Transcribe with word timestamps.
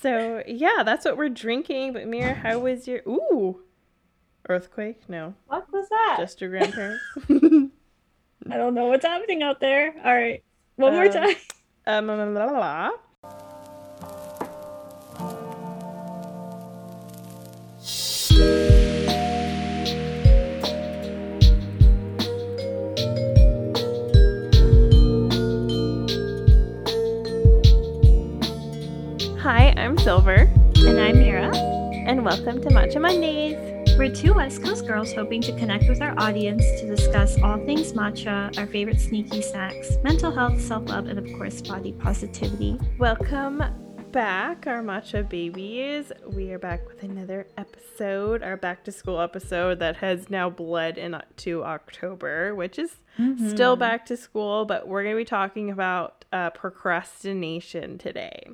So 0.00 0.42
yeah, 0.46 0.82
that's 0.84 1.04
what 1.04 1.16
we're 1.16 1.28
drinking. 1.28 1.92
But 1.92 2.06
Mira, 2.06 2.34
how 2.34 2.58
was 2.58 2.88
your 2.88 3.00
ooh 3.06 3.60
earthquake? 4.48 5.02
No, 5.08 5.34
What 5.46 5.70
was 5.72 5.88
that? 5.90 6.16
just 6.20 6.40
your 6.40 6.50
grandparents. 6.50 7.02
I 8.50 8.56
don't 8.56 8.74
know 8.74 8.86
what's 8.86 9.04
happening 9.04 9.42
out 9.42 9.60
there. 9.60 9.94
All 10.04 10.14
right. 10.14 10.42
One 10.76 10.94
more 10.94 11.04
Um, 11.06 11.12
time. 11.12 11.36
um, 11.86 12.06
la, 12.06 12.44
la, 12.44 12.44
la, 12.58 12.90
Silver, 30.02 30.48
And 30.76 30.98
I'm 30.98 31.18
Mira. 31.18 31.54
and 31.54 32.24
welcome 32.24 32.60
to 32.62 32.68
Matcha 32.68 33.00
Mondays. 33.00 33.56
We're 33.98 34.14
two 34.14 34.32
West 34.34 34.62
Coast 34.62 34.86
girls 34.86 35.12
hoping 35.12 35.42
to 35.42 35.52
connect 35.58 35.88
with 35.88 36.00
our 36.00 36.14
audience 36.18 36.62
to 36.80 36.86
discuss 36.86 37.38
all 37.42 37.58
things 37.66 37.92
matcha, 37.92 38.56
our 38.58 38.66
favorite 38.66 38.98
sneaky 39.00 39.42
snacks, 39.42 39.96
mental 40.02 40.30
health, 40.30 40.60
self 40.60 40.88
love, 40.88 41.06
and 41.06 41.18
of 41.18 41.26
course, 41.36 41.60
body 41.60 41.92
positivity. 41.92 42.78
Welcome 42.98 43.62
back, 44.10 44.66
our 44.66 44.82
matcha 44.82 45.28
babies. 45.28 46.10
We 46.26 46.50
are 46.52 46.58
back 46.58 46.86
with 46.88 47.02
another 47.02 47.46
episode, 47.58 48.42
our 48.42 48.56
back 48.56 48.84
to 48.84 48.92
school 48.92 49.20
episode 49.20 49.80
that 49.80 49.96
has 49.96 50.30
now 50.30 50.48
bled 50.48 50.96
into 50.98 51.62
October, 51.62 52.54
which 52.54 52.78
is 52.78 52.96
still 53.48 53.76
back 53.76 54.06
to 54.06 54.16
school, 54.16 54.64
but 54.64 54.88
we're 54.88 55.02
going 55.02 55.14
to 55.14 55.20
be 55.20 55.24
talking 55.26 55.70
about 55.70 56.24
uh, 56.32 56.50
procrastination 56.50 57.98
today. 57.98 58.44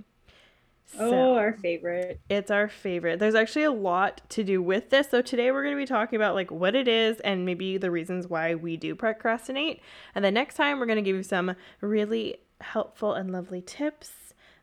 Oh, 0.98 1.34
our 1.34 1.52
favorite. 1.52 2.20
It's 2.28 2.50
our 2.50 2.68
favorite. 2.68 3.18
There's 3.18 3.34
actually 3.34 3.64
a 3.64 3.70
lot 3.72 4.22
to 4.30 4.44
do 4.44 4.62
with 4.62 4.90
this. 4.90 5.10
So 5.10 5.20
today 5.20 5.50
we're 5.50 5.62
going 5.62 5.74
to 5.74 5.80
be 5.80 5.86
talking 5.86 6.16
about 6.16 6.34
like 6.34 6.50
what 6.50 6.74
it 6.74 6.88
is 6.88 7.20
and 7.20 7.44
maybe 7.44 7.76
the 7.76 7.90
reasons 7.90 8.28
why 8.28 8.54
we 8.54 8.76
do 8.76 8.94
procrastinate. 8.94 9.80
And 10.14 10.24
then 10.24 10.34
next 10.34 10.54
time 10.54 10.78
we're 10.78 10.86
going 10.86 10.96
to 10.96 11.02
give 11.02 11.16
you 11.16 11.22
some 11.22 11.54
really 11.80 12.36
helpful 12.60 13.12
and 13.14 13.30
lovely 13.32 13.60
tips. 13.60 14.12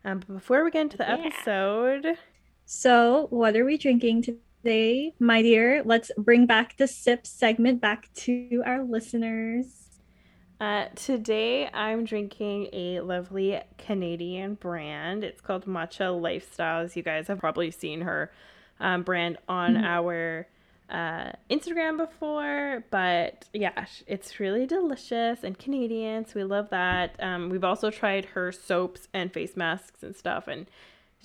Um, 0.04 0.18
but 0.20 0.32
before 0.34 0.64
we 0.64 0.70
get 0.70 0.82
into 0.82 0.96
the 0.96 1.04
Yeah. 1.04 1.16
episode, 1.26 2.18
So, 2.66 3.26
what 3.30 3.56
are 3.56 3.64
we 3.64 3.76
drinking 3.76 4.22
today, 4.22 5.14
my 5.20 5.42
dear? 5.42 5.82
Let's 5.84 6.10
bring 6.16 6.46
back 6.46 6.76
the 6.78 6.86
sip 6.88 7.26
segment 7.26 7.80
back 7.80 8.08
to 8.14 8.62
our 8.64 8.82
listeners. 8.82 9.83
Uh, 10.60 10.86
today 10.94 11.68
I'm 11.72 12.04
drinking 12.04 12.68
a 12.72 13.00
lovely 13.00 13.60
Canadian 13.78 14.54
brand. 14.54 15.24
It's 15.24 15.40
called 15.40 15.66
Matcha 15.66 16.08
Lifestyles. 16.20 16.96
You 16.96 17.02
guys 17.02 17.26
have 17.28 17.38
probably 17.38 17.70
seen 17.70 18.02
her 18.02 18.30
um, 18.80 19.02
brand 19.02 19.38
on 19.48 19.74
Mhm. 19.76 19.84
our 19.84 20.46
uh, 20.90 21.32
Instagram 21.50 21.96
before, 21.96 22.84
but 22.90 23.46
yeah, 23.54 23.86
it's 24.06 24.38
really 24.38 24.66
delicious 24.66 25.42
and 25.42 25.58
Canadian, 25.58 26.26
so 26.26 26.34
we 26.36 26.44
love 26.44 26.68
that. 26.70 27.16
Um, 27.22 27.48
we've 27.48 27.64
also 27.64 27.90
tried 27.90 28.26
her 28.26 28.52
soaps 28.52 29.08
and 29.14 29.32
face 29.32 29.56
masks 29.56 30.02
and 30.02 30.14
stuff, 30.14 30.46
and 30.46 30.66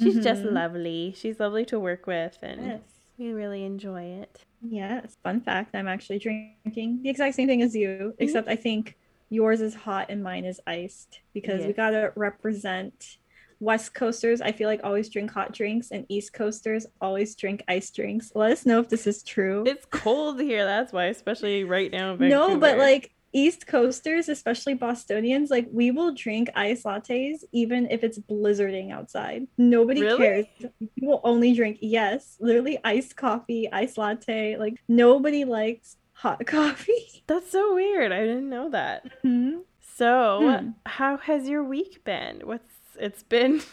she's 0.02 0.24
just 0.24 0.44
Mhm. 0.44 0.54
lovely. 0.54 1.14
She's 1.16 1.40
lovely 1.42 1.66
to 1.66 1.80
work 1.80 2.08
with, 2.08 2.38
and 2.42 2.62
Yes. 2.66 2.82
we 3.18 3.32
really 3.34 3.64
enjoy 3.66 4.04
it. 4.04 4.46
Yes. 4.62 5.18
Fun 5.24 5.42
fact 5.42 5.76
I'm 5.76 5.88
actually 5.90 6.20
drinking 6.20 7.02
the 7.04 7.10
exact 7.10 7.36
same 7.36 7.48
thing 7.48 7.62
as 7.62 7.76
you, 7.76 8.14
except 8.18 8.48
I 8.48 8.56
think 8.56 8.96
yours 9.30 9.62
is 9.62 9.76
hot 9.76 10.08
and 10.10 10.24
mine 10.24 10.46
is 10.46 10.60
iced 10.68 11.22
because 11.34 11.66
we 11.66 11.74
got 11.74 11.92
to 11.92 12.12
represent 12.16 13.18
West 13.60 13.94
Coasters. 13.94 14.42
I 14.42 14.52
feel 14.52 14.68
like 14.68 14.82
always 14.84 15.10
drink 15.10 15.32
hot 15.32 15.54
drinks, 15.54 15.92
and 15.92 16.06
East 16.10 16.34
Coasters 16.34 16.86
always 17.02 17.36
drink 17.36 17.64
iced 17.68 17.96
drinks. 17.96 18.32
Let 18.34 18.52
us 18.52 18.66
know 18.66 18.80
if 18.80 18.90
this 18.90 19.06
is 19.06 19.24
true. 19.24 19.64
It's 19.66 19.86
cold 19.86 20.40
here, 20.40 20.66
that's 20.66 20.94
why, 20.94 21.06
especially 21.06 21.64
right 21.64 21.92
now. 21.92 22.14
In 22.14 22.30
no, 22.30 22.58
but 22.58 22.78
like 22.78 23.12
East 23.32 23.68
Coasters, 23.68 24.30
especially 24.30 24.74
Bostonians, 24.74 25.52
like 25.52 25.68
we 25.72 25.92
will 25.92 26.14
drink 26.14 26.50
ice 26.56 26.84
lattes 26.84 27.44
even 27.52 27.88
if 27.92 28.04
it's 28.04 28.18
blizzarding 28.18 28.92
outside. 28.92 29.46
Nobody 29.58 30.02
Really? 30.02 30.18
cares. 30.18 30.46
We 30.80 31.08
will 31.08 31.22
only 31.24 31.54
drink, 31.54 31.78
yes, 31.82 32.38
literally 32.40 32.80
iced 32.84 33.16
coffee, 33.16 33.72
iced 33.72 33.98
latte. 33.98 34.58
Like 34.58 34.82
nobody 34.88 35.46
likes 35.46 35.98
hot 36.20 36.46
coffee. 36.46 37.24
that's 37.28 37.52
so 37.52 37.74
weird. 37.76 38.12
I 38.12 38.20
didn't 38.22 38.50
know 38.50 38.70
that. 38.70 39.06
Mhm. 39.24 39.62
So, 39.96 40.60
Hmm. 40.60 40.70
how 40.86 41.18
has 41.18 41.50
your 41.50 41.64
week 41.64 42.04
been? 42.06 42.42
What's 42.46 42.74
it's 43.00 43.24
been? 43.24 43.62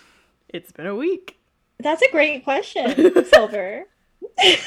It's 0.49 0.71
been 0.73 0.87
a 0.87 0.95
week. 0.95 1.39
That's 1.81 2.01
a 2.03 2.11
great 2.11 2.43
question, 2.45 2.87
Silver. 3.27 3.85
Thank 4.39 4.61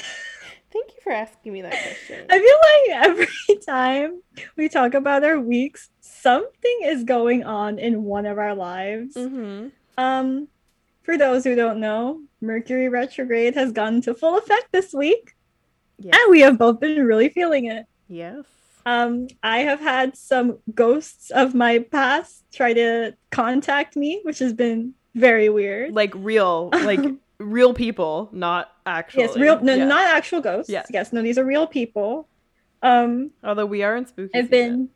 you 0.93 1.01
for 1.01 1.11
asking 1.11 1.53
me 1.53 1.61
that 1.63 1.71
question. 1.71 2.25
I 2.29 2.37
feel 2.37 2.99
like 2.99 3.09
every 3.09 3.57
time 3.65 4.21
we 4.55 4.69
talk 4.69 4.93
about 4.93 5.23
our 5.23 5.39
weeks, 5.39 5.89
something 6.01 6.79
is 6.83 7.03
going 7.05 7.43
on 7.43 7.79
in 7.79 8.03
one 8.03 8.25
of 8.27 8.37
our 8.37 8.53
lives. 8.53 9.15
mm-hmm. 9.15 9.69
Um, 9.97 10.47
for 11.03 11.17
those 11.17 11.43
who 11.43 11.55
don't 11.55 11.79
know, 11.79 12.21
Mercury 12.41 12.87
retrograde 12.89 13.55
has 13.55 13.71
gone 13.71 13.95
into 13.95 14.13
full 14.13 14.37
effect 14.37 14.67
this 14.71 14.93
week, 14.93 15.35
Yes. 15.99 16.15
and 16.17 16.31
we 16.31 16.41
have 16.41 16.57
both 16.57 16.79
been 16.79 17.05
really 17.05 17.29
feeling 17.29 17.65
it. 17.65 17.85
yes. 18.07 18.45
Um, 18.85 19.27
I 19.43 19.59
have 19.59 19.79
had 19.81 20.17
some 20.17 20.57
ghosts 20.73 21.29
of 21.31 21.53
my 21.53 21.79
past 21.79 22.43
try 22.51 22.73
to 22.73 23.13
contact 23.29 23.95
me, 23.95 24.21
which 24.23 24.39
has 24.39 24.53
been 24.53 24.93
very 25.13 25.49
weird. 25.49 25.93
Like 25.93 26.13
real, 26.15 26.69
like 26.71 27.01
real 27.39 27.73
people, 27.73 28.29
not 28.31 28.71
actually. 28.85 29.23
yes, 29.23 29.35
real 29.37 29.59
no, 29.61 29.75
Yeah. 29.75 29.85
not 29.85 30.07
actual 30.07 30.41
ghosts. 30.41 30.71
Yeah. 30.71 30.83
Yes, 30.89 31.11
no, 31.13 31.21
these 31.21 31.37
are 31.37 31.45
real 31.45 31.67
people. 31.67 32.27
Um, 32.81 33.31
Although 33.43 33.65
we 33.67 33.83
are 33.83 33.95
in 33.97 34.07
spooky. 34.07 34.31
I've 34.33 34.45
season. 34.45 34.49
been 34.49 34.89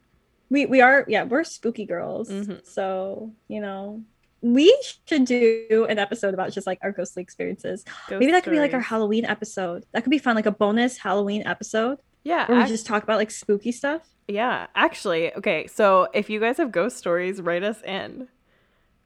we 0.50 0.66
we 0.66 0.82
are 0.82 1.06
yeah, 1.08 1.24
we're 1.26 1.44
spooky 1.44 1.86
girls. 1.86 2.30
Mhm. 2.30 2.66
So, 2.66 3.34
you 3.48 3.60
know, 3.62 4.02
we 4.44 4.78
should 5.08 5.26
do 5.26 5.88
an 5.90 5.98
episode 5.98 6.34
about 6.34 6.52
just 6.52 6.68
like 6.68 6.78
our 6.84 6.92
ghostly 6.92 7.24
experiences. 7.24 7.84
Ghost 8.10 8.20
Maybe 8.20 8.32
that 8.34 8.44
could 8.44 8.52
be 8.52 8.60
like 8.60 8.74
our. 8.74 8.80
Halloween 8.82 9.26
episode. 9.26 9.86
That 9.94 10.04
could 10.04 10.10
be 10.12 10.18
fun, 10.20 10.36
like 10.36 10.46
a 10.46 10.52
bonus 10.52 10.98
Halloween 10.98 11.44
episode 11.48 12.00
Yeah, 12.24 12.46
where 12.48 12.60
we 12.62 12.68
just 12.68 12.86
talk 12.86 13.02
about 13.04 13.18
like 13.18 13.32
spooky 13.32 13.72
stuff. 13.72 14.02
yeah. 14.28 14.68
Actually, 14.76 15.34
okay. 15.36 15.66
So 15.68 16.10
if 16.14 16.30
you 16.30 16.40
guys 16.40 16.58
have 16.58 16.72
ghost 16.72 16.98
stories, 16.98 17.42
write 17.42 17.64
us 17.64 17.82
in. 17.84 18.28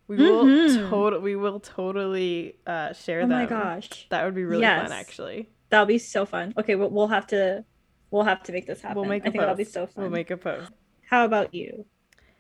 We 0.08 0.16
will 0.18 0.46
Mhm. 0.46 0.90
tot- 0.90 1.22
We 1.22 1.36
will 1.36 1.60
totally 1.60 2.58
uh, 2.66 2.94
share 2.94 3.20
Oh 3.20 3.28
them. 3.28 3.30
my 3.40 3.46
gosh. 3.46 4.08
that 4.10 4.26
would 4.26 4.36
be 4.36 4.44
really 4.46 4.62
Yes. 4.62 4.84
fun. 4.90 4.92
Actually, 4.98 5.50
That'll 5.70 5.86
be 5.86 5.98
so 6.00 6.26
fun. 6.26 6.54
Okay, 6.58 6.76
we'll, 6.76 6.90
we'll 6.90 7.10
have 7.10 7.28
to 7.28 7.64
we'll 8.10 8.24
have 8.24 8.42
to 8.44 8.54
make 8.54 8.66
this 8.68 8.82
happen. 8.82 8.96
we'll 9.02 9.10
make 9.10 9.24
a 9.24 9.28
I 9.28 9.32
think 9.32 9.36
post. 9.36 9.42
that'll 9.44 9.56
be 9.58 9.64
so 9.66 9.86
fun. 9.86 10.04
We'll 10.04 10.12
make 10.12 10.32
a 10.32 10.38
post. 10.38 10.72
How 11.10 11.26
about 11.26 11.54
you? 11.54 11.86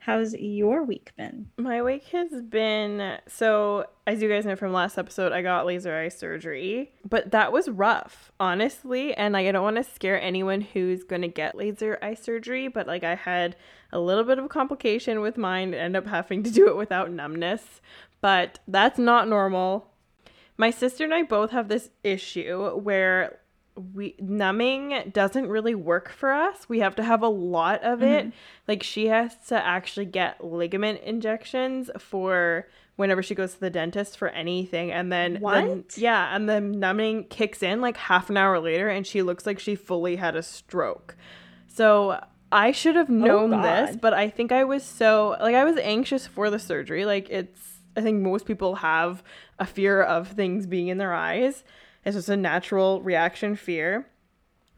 How's 0.07 0.33
your 0.35 0.83
week 0.83 1.11
been? 1.17 1.49
My 1.57 1.81
week 1.81 2.05
has 2.13 2.41
been 2.41 3.17
so, 3.27 3.87
as 4.07 4.21
you 4.21 4.29
guys 4.29 4.45
know 4.45 4.55
from 4.55 4.71
last 4.71 4.97
episode, 4.97 5.33
I 5.33 5.41
got 5.41 5.65
laser 5.65 5.93
eye 5.93 6.07
surgery, 6.07 6.93
but 7.03 7.31
that 7.31 7.51
was 7.51 7.67
rough, 7.67 8.31
honestly. 8.39 9.13
And 9.13 9.33
like, 9.33 9.47
I 9.47 9.51
don't 9.51 9.65
want 9.65 9.75
to 9.75 9.83
scare 9.83 10.17
anyone 10.21 10.61
who's 10.61 11.03
going 11.03 11.23
to 11.23 11.27
get 11.27 11.57
laser 11.57 11.99
eye 12.01 12.13
surgery, 12.13 12.69
but 12.69 12.87
like, 12.87 13.03
I 13.03 13.15
had 13.15 13.57
a 13.91 13.99
little 13.99 14.23
bit 14.23 14.39
of 14.39 14.45
a 14.45 14.47
complication 14.47 15.19
with 15.19 15.35
mine, 15.35 15.73
end 15.73 15.97
up 15.97 16.07
having 16.07 16.41
to 16.43 16.51
do 16.51 16.69
it 16.69 16.77
without 16.77 17.11
numbness, 17.11 17.81
but 18.21 18.59
that's 18.65 18.97
not 18.97 19.27
normal. 19.27 19.91
My 20.55 20.71
sister 20.71 21.03
and 21.03 21.13
I 21.13 21.23
both 21.23 21.51
have 21.51 21.67
this 21.67 21.89
issue 22.05 22.77
where 22.77 23.39
we 23.93 24.15
numbing 24.19 25.11
doesn't 25.13 25.47
really 25.47 25.75
work 25.75 26.09
for 26.09 26.31
us. 26.31 26.67
We 26.67 26.79
have 26.79 26.95
to 26.95 27.03
have 27.03 27.21
a 27.21 27.27
lot 27.27 27.83
of 27.83 28.03
it. 28.03 28.27
Mm-hmm. 28.27 28.37
Like 28.67 28.83
she 28.83 29.07
has 29.07 29.35
to 29.47 29.65
actually 29.65 30.05
get 30.05 30.43
ligament 30.43 31.01
injections 31.01 31.89
for 31.99 32.67
whenever 32.95 33.21
she 33.21 33.35
goes 33.35 33.53
to 33.53 33.59
the 33.59 33.69
dentist 33.69 34.17
for 34.17 34.29
anything 34.29 34.91
and 34.91 35.11
then 35.11 35.37
What? 35.37 35.97
yeah, 35.97 36.35
and 36.35 36.49
the 36.49 36.59
numbing 36.59 37.25
kicks 37.25 37.61
in 37.61 37.79
like 37.79 37.95
half 37.95 38.29
an 38.29 38.37
hour 38.37 38.59
later 38.59 38.89
and 38.89 39.05
she 39.05 39.21
looks 39.21 39.45
like 39.45 39.59
she 39.59 39.75
fully 39.75 40.15
had 40.15 40.35
a 40.35 40.43
stroke. 40.43 41.15
So 41.67 42.19
I 42.51 42.71
should 42.71 42.95
have 42.95 43.09
oh, 43.09 43.13
known 43.13 43.61
this, 43.61 43.95
but 43.95 44.13
I 44.13 44.29
think 44.29 44.51
I 44.51 44.63
was 44.63 44.83
so 44.83 45.37
like 45.39 45.55
I 45.55 45.63
was 45.63 45.77
anxious 45.77 46.25
for 46.25 46.49
the 46.49 46.59
surgery. 46.59 47.05
Like 47.05 47.29
it's 47.29 47.76
I 47.97 48.01
think 48.01 48.21
most 48.21 48.45
people 48.45 48.75
have 48.75 49.23
a 49.57 49.65
fear 49.65 50.01
of 50.01 50.29
things 50.29 50.67
being 50.67 50.87
in 50.87 50.99
their 50.99 51.13
eyes. 51.13 51.63
It's 52.05 52.15
just 52.15 52.29
a 52.29 52.37
natural 52.37 53.01
reaction 53.01 53.55
fear. 53.55 54.05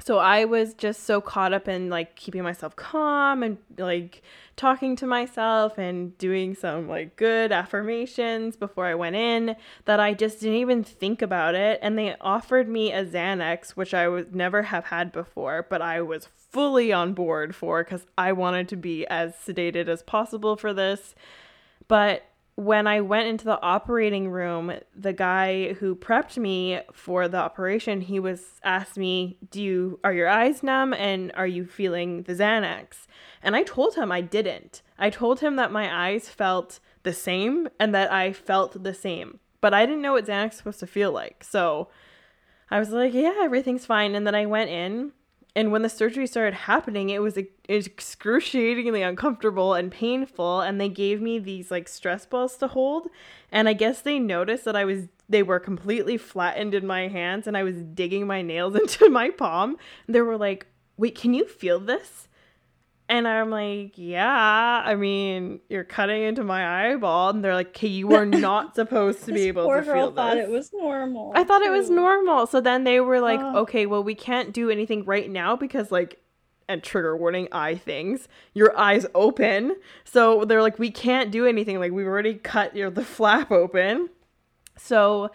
So 0.01 0.18
I 0.18 0.45
was 0.45 0.74
just 0.74 1.04
so 1.04 1.19
caught 1.19 1.54
up 1.54 1.68
in 1.68 1.89
like 1.89 2.16
keeping 2.16 2.42
myself 2.42 2.77
calm 2.77 3.44
and 3.44 3.57
like 3.77 4.24
talking 4.56 4.95
to 4.95 5.06
myself 5.06 5.77
and 5.77 6.18
doing 6.18 6.56
some 6.56 6.88
like 6.88 7.18
good 7.18 7.51
affirmations 7.51 8.56
before 8.56 8.86
I 8.86 8.95
went 8.95 9.18
in 9.18 9.57
that 9.86 10.00
I 10.00 10.13
just 10.13 10.39
didn't 10.39 10.56
even 10.56 10.86
think 10.86 11.21
about 11.21 11.54
it 11.54 11.80
and 11.81 11.98
they 11.98 12.16
offered 12.21 12.69
me 12.69 12.94
a 12.94 13.06
Xanax 13.06 13.71
which 13.71 13.94
I 13.94 14.07
would 14.07 14.33
never 14.33 14.63
have 14.63 14.86
had 14.86 15.12
before 15.12 15.68
but 15.69 15.81
I 15.81 16.01
was 16.01 16.30
fully 16.33 16.94
on 16.94 17.13
board 17.13 17.54
for 17.54 17.83
cuz 17.83 18.06
I 18.18 18.31
wanted 18.31 18.69
to 18.69 18.77
be 18.77 19.06
as 19.07 19.33
sedated 19.36 19.89
as 19.89 20.01
possible 20.01 20.56
for 20.56 20.74
this 20.74 21.13
but 21.89 22.29
when 22.59 22.88
I 22.88 23.00
went 23.00 23.29
into 23.29 23.45
the 23.45 23.61
operating 23.61 24.29
room, 24.29 24.73
the 24.94 25.13
guy 25.13 25.73
who 25.75 25.95
prepped 25.95 26.38
me 26.38 26.81
for 26.91 27.29
the 27.29 27.38
operation, 27.38 28.01
he 28.01 28.19
was 28.19 28.59
asked 28.65 28.97
me, 28.97 29.38
"Do 29.50 29.61
you 29.61 30.00
are 30.03 30.11
your 30.11 30.27
eyes 30.27 30.61
numb 30.61 30.94
and 30.94 31.31
are 31.35 31.47
you 31.47 31.65
feeling 31.65 32.23
the 32.23 32.33
Xanax?" 32.33 33.07
And 33.41 33.56
I 33.56 33.63
told 33.63 33.95
him 33.95 34.11
I 34.11 34.19
didn't. 34.19 34.81
I 34.97 35.09
told 35.09 35.39
him 35.39 35.56
that 35.56 35.71
my 35.71 36.07
eyes 36.09 36.27
felt 36.27 36.81
the 37.03 37.13
same 37.13 37.69
and 37.79 37.95
that 37.95 38.11
I 38.11 38.33
felt 38.33 38.83
the 38.83 38.94
same. 38.94 39.39
But 39.61 39.73
I 39.73 39.85
didn't 39.85 40.01
know 40.01 40.13
what 40.13 40.25
Xanax 40.25 40.50
was 40.50 40.56
supposed 40.57 40.79
to 40.81 40.88
feel 40.88 41.13
like. 41.13 41.45
So 41.45 41.88
I 42.69 42.77
was 42.79 42.89
like, 42.89 43.13
"Yeah, 43.13 43.39
everything's 43.41 43.85
fine." 43.85 44.15
And 44.15 44.27
then 44.27 44.35
I 44.35 44.45
went 44.45 44.69
in 44.69 45.13
and 45.56 45.72
when 45.72 45.81
the 45.81 45.90
surgery 45.90 46.28
started 46.28 46.54
happening, 46.54 47.10
it 47.10 47.22
was 47.22 47.38
excruciatingly 47.68 49.01
uncomfortable 49.01 49.74
and 49.74 49.92
painful. 49.92 50.62
And 50.62 50.80
they 50.80 50.90
gave 50.90 51.22
me 51.22 51.40
these 51.40 51.72
like 51.72 51.88
stress 51.88 52.25
balls 52.25 52.56
to 52.57 52.68
hold. 52.68 53.10
And 53.51 53.68
I 53.68 53.74
guess 53.74 54.01
they 54.01 54.19
noticed 54.19 54.66
that 54.66 54.75
I 54.75 54.86
was, 54.86 55.07
they 55.28 55.44
were 55.44 55.60
completely 55.60 56.18
flattened 56.18 56.74
in 56.74 56.86
my 56.86 57.07
hands 57.07 57.48
and 57.48 57.57
I 57.57 57.63
was 57.63 57.81
digging 57.81 58.28
my 58.28 58.42
nails 58.42 58.75
into 58.80 59.10
my 59.10 59.31
palm. 59.31 59.78
They 60.07 60.22
were 60.22 60.38
like, 60.38 60.68
wait, 60.98 61.16
can 61.16 61.34
you 61.34 61.48
feel 61.48 61.80
this? 61.80 62.29
And 63.09 63.27
I'm 63.27 63.50
like, 63.50 63.94
yeah. 63.95 64.83
I 64.85 64.94
mean, 64.94 65.59
you're 65.67 65.83
cutting 65.83 66.21
into 66.21 66.44
my 66.44 66.91
eyeball, 66.91 67.31
and 67.31 67.44
they're 67.44 67.56
like, 67.56 67.69
okay, 67.69 67.88
you 67.88 68.13
are 68.13 68.25
not 68.25 68.75
supposed 68.75 69.25
to 69.25 69.33
be 69.33 69.47
able 69.47 69.65
poor 69.65 69.79
to 69.79 69.85
girl 69.85 70.07
feel 70.07 70.15
thought 70.15 70.35
this. 70.35 70.47
it 70.47 70.51
was 70.51 70.71
normal. 70.71 71.31
I 71.35 71.44
thought 71.44 71.63
it 71.63 71.71
was 71.71 71.89
normal. 71.89 72.45
So 72.45 72.61
then 72.61 72.83
they 72.83 73.00
were 73.00 73.19
like, 73.19 73.39
Oh. 73.41 73.61
okay, 73.61 73.88
well, 73.88 74.03
we 74.03 74.13
can't 74.13 74.53
do 74.53 74.69
anything 74.69 75.03
right 75.06 75.29
now 75.29 75.56
because, 75.56 75.91
like, 75.91 76.19
and 76.67 76.83
trigger 76.83 77.17
warning 77.17 77.47
eye 77.51 77.73
things, 77.73 78.27
your 78.53 78.77
eyes 78.77 79.07
open. 79.15 79.75
So 80.03 80.45
they're 80.45 80.61
like, 80.61 80.77
we 80.77 80.91
can't 80.91 81.31
do 81.31 81.47
anything. 81.47 81.79
Like, 81.79 81.91
we've 81.91 82.06
already 82.06 82.35
cut 82.35 82.75
your 82.75 82.91
the 82.91 83.03
flap 83.03 83.51
open. 83.51 84.09
So 84.77 85.31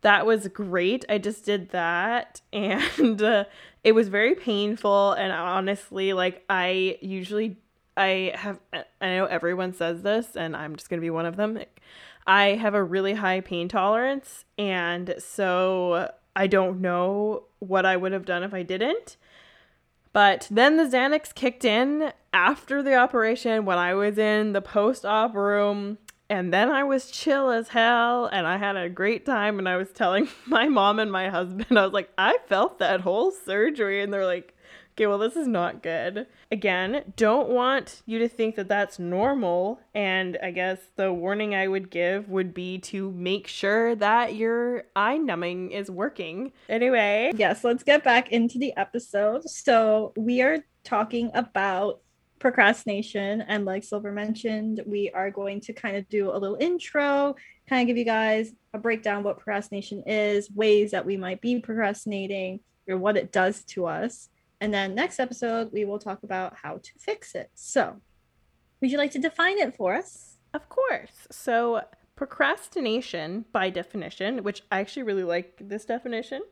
that 0.00 0.26
was 0.26 0.48
great. 0.48 1.04
I 1.08 1.18
just 1.18 1.44
did 1.44 1.70
that 1.70 2.40
and 2.52 3.22
uh, 3.22 3.44
it 3.84 3.92
was 3.92 4.08
very 4.08 4.34
painful. 4.34 5.12
And 5.12 5.32
honestly, 5.32 6.12
like, 6.12 6.44
I 6.48 6.98
usually. 7.00 7.58
I 7.94 8.32
have, 8.34 8.58
I 8.72 8.84
know 9.02 9.26
everyone 9.26 9.74
says 9.74 10.00
this, 10.00 10.34
and 10.34 10.56
I'm 10.56 10.76
just 10.76 10.88
gonna 10.88 11.02
be 11.02 11.10
one 11.10 11.26
of 11.26 11.36
them. 11.36 11.58
I 12.26 12.54
have 12.54 12.72
a 12.72 12.82
really 12.82 13.12
high 13.12 13.42
pain 13.42 13.68
tolerance, 13.68 14.46
and 14.56 15.14
so 15.18 16.10
I 16.34 16.46
don't 16.46 16.80
know 16.80 17.44
what 17.58 17.84
I 17.84 17.98
would 17.98 18.12
have 18.12 18.24
done 18.24 18.44
if 18.44 18.54
I 18.54 18.62
didn't. 18.62 19.18
But 20.14 20.48
then 20.50 20.78
the 20.78 20.84
Xanax 20.84 21.34
kicked 21.34 21.66
in 21.66 22.14
after 22.32 22.82
the 22.82 22.94
operation 22.94 23.66
when 23.66 23.76
I 23.76 23.92
was 23.92 24.16
in 24.16 24.54
the 24.54 24.62
post 24.62 25.04
op 25.04 25.34
room, 25.34 25.98
and 26.32 26.50
then 26.50 26.70
I 26.70 26.82
was 26.82 27.10
chill 27.10 27.50
as 27.50 27.68
hell, 27.68 28.24
and 28.24 28.46
I 28.46 28.56
had 28.56 28.74
a 28.74 28.88
great 28.88 29.26
time. 29.26 29.58
And 29.58 29.68
I 29.68 29.76
was 29.76 29.90
telling 29.90 30.28
my 30.46 30.66
mom 30.66 30.98
and 30.98 31.12
my 31.12 31.28
husband, 31.28 31.66
I 31.78 31.84
was 31.84 31.92
like, 31.92 32.10
I 32.16 32.38
felt 32.46 32.78
that 32.78 33.02
whole 33.02 33.30
surgery, 33.30 34.02
and 34.02 34.10
they're 34.10 34.24
like, 34.24 34.56
okay, 34.94 35.06
well, 35.06 35.18
this 35.18 35.36
is 35.36 35.46
not 35.46 35.82
good. 35.82 36.26
Again, 36.50 37.12
don't 37.16 37.50
want 37.50 38.00
you 38.06 38.18
to 38.18 38.30
think 38.30 38.56
that 38.56 38.66
that's 38.66 38.98
normal. 38.98 39.80
And 39.94 40.38
I 40.42 40.52
guess 40.52 40.78
the 40.96 41.12
warning 41.12 41.54
I 41.54 41.68
would 41.68 41.90
give 41.90 42.30
would 42.30 42.54
be 42.54 42.78
to 42.78 43.10
make 43.12 43.46
sure 43.46 43.94
that 43.96 44.34
your 44.34 44.84
eye 44.96 45.18
numbing 45.18 45.70
is 45.72 45.90
working. 45.90 46.52
Anyway, 46.66 47.32
Yes, 47.36 47.62
let's 47.62 47.82
get 47.82 48.04
back 48.04 48.32
into 48.32 48.58
the 48.58 48.74
episode. 48.78 49.44
So, 49.50 50.14
we 50.16 50.40
are 50.40 50.64
talking 50.82 51.30
about 51.34 52.00
procrastination. 52.42 53.40
And, 53.42 53.64
like 53.64 53.84
Silver 53.84 54.12
mentioned, 54.12 54.82
we 54.84 55.10
are 55.12 55.30
going 55.30 55.60
to 55.62 55.72
kind 55.72 55.96
of 55.96 56.06
do 56.08 56.30
a 56.30 56.36
little 56.36 56.58
intro, 56.60 57.34
kind 57.68 57.80
of 57.80 57.86
give 57.86 57.96
you 57.96 58.04
guys 58.04 58.52
a 58.74 58.78
breakdown 58.78 59.22
what 59.22 59.38
procrastination 59.38 60.02
is, 60.06 60.50
ways 60.50 60.90
that 60.90 61.06
we 61.06 61.16
might 61.16 61.40
be 61.40 61.60
procrastinating, 61.60 62.60
or 62.88 62.98
what 62.98 63.16
it 63.16 63.32
does 63.32 63.64
to 63.64 63.86
us. 63.86 64.28
And 64.60 64.74
then, 64.74 64.94
next 64.94 65.20
episode, 65.20 65.70
we 65.72 65.86
will 65.86 65.98
talk 65.98 66.24
about 66.24 66.54
how 66.60 66.78
to 66.82 66.90
fix 66.98 67.34
it. 67.34 67.50
So, 67.54 67.96
would 68.80 68.90
you 68.90 68.98
like 68.98 69.12
to 69.12 69.18
define 69.18 69.58
it 69.58 69.76
for 69.76 69.94
us? 69.94 70.36
Of 70.52 70.68
course. 70.68 71.28
So, 71.30 71.82
procrastination, 72.16 73.44
by 73.52 73.70
definition, 73.70 74.42
which 74.42 74.62
I 74.70 74.80
actually 74.80 75.04
really 75.04 75.24
like 75.24 75.56
this 75.60 75.84
definition, 75.84 76.42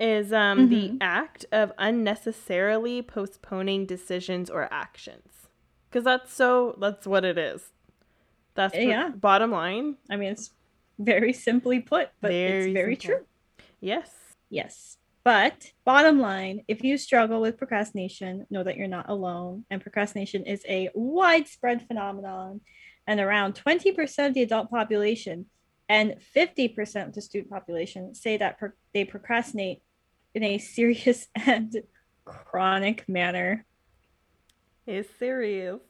is 0.00 0.32
um, 0.32 0.68
the 0.68 0.90
Mhm. 0.90 0.98
act 1.00 1.44
of 1.50 1.72
unnecessarily 1.78 3.02
postponing 3.02 3.86
decisions 3.86 4.48
or 4.48 4.72
actions. 4.72 5.48
Because 5.90 6.04
that's 6.04 6.32
so, 6.32 6.76
that's 6.80 7.06
what 7.06 7.24
it 7.24 7.38
is. 7.38 7.72
That's 8.54 8.76
Yeah. 8.76 9.08
bottom 9.10 9.50
line. 9.50 9.96
I 10.10 10.16
mean, 10.16 10.30
it's 10.32 10.52
very 10.98 11.32
simply 11.32 11.80
put, 11.80 12.10
but 12.20 12.30
Very 12.30 12.66
it's 12.70 12.74
very 12.74 12.96
simple. 12.96 13.18
true. 13.18 13.26
Yes. 13.80 14.10
Yes. 14.50 14.98
But 15.24 15.72
bottom 15.84 16.20
line, 16.20 16.64
if 16.68 16.82
you 16.82 16.96
struggle 16.96 17.40
with 17.40 17.58
procrastination, 17.58 18.46
know 18.50 18.62
that 18.62 18.76
you're 18.76 18.88
not 18.88 19.08
alone. 19.08 19.64
And 19.70 19.80
procrastination 19.82 20.44
is 20.44 20.64
a 20.68 20.90
widespread 20.94 21.86
phenomenon. 21.86 22.60
And 23.06 23.20
around 23.20 23.54
20% 23.54 24.28
of 24.28 24.34
the 24.34 24.42
adult 24.42 24.70
population 24.70 25.46
and 25.88 26.16
50% 26.20 27.08
of 27.08 27.14
the 27.14 27.22
student 27.22 27.50
population 27.50 28.14
say 28.14 28.36
that 28.36 28.58
pro- 28.58 28.72
they 28.92 29.04
procrastinate 29.04 29.82
in 30.38 30.44
a 30.44 30.58
serious 30.58 31.26
and 31.46 31.74
chronic 32.24 33.08
manner. 33.08 33.66
It's 34.86 35.08
serious. 35.18 35.80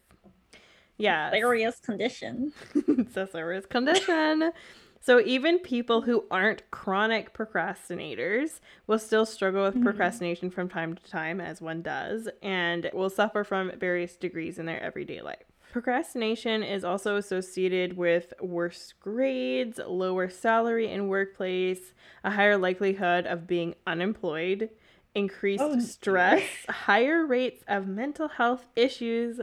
Yeah. 0.97 1.31
Serious 1.31 1.79
condition. 1.81 2.53
it's 2.75 3.17
a 3.17 3.27
serious 3.27 3.67
condition. 3.67 4.53
So 5.01 5.21
even 5.21 5.59
people 5.61 6.01
who 6.01 6.25
aren't 6.31 6.69
chronic 6.71 7.33
procrastinators 7.35 8.61
will 8.87 8.99
still 8.99 9.27
struggle 9.27 9.65
with 9.65 9.77
Mhm. 9.77 9.83
procrastination 9.83 10.51
from 10.51 10.69
time 10.69 10.97
to 10.97 11.05
time, 11.11 11.41
as 11.41 11.61
one 11.61 11.83
does, 11.83 12.29
and 12.43 12.91
will 12.95 13.11
suffer 13.11 13.45
from 13.45 13.71
various 13.79 14.17
degrees 14.17 14.59
in 14.59 14.65
their 14.67 14.83
everyday 14.83 15.21
life. 15.21 15.48
Procrastination 15.73 16.63
is 16.63 16.83
also 16.85 17.17
associated 17.17 17.97
with 17.97 18.33
worse 18.41 18.95
grades, 19.01 19.79
lower 19.87 20.29
salary 20.31 20.91
in 20.91 21.09
workplace, 21.09 21.93
a 22.25 22.31
higher 22.31 22.57
likelihood 22.57 23.27
of 23.27 23.47
being 23.47 23.75
unemployed, 23.87 24.71
increased 25.15 25.63
Oh, 25.65 25.79
stress, 25.79 26.43
higher 26.69 27.25
rates 27.27 27.63
of 27.69 27.87
mental 27.87 28.29
health 28.29 28.67
issues, 28.77 29.41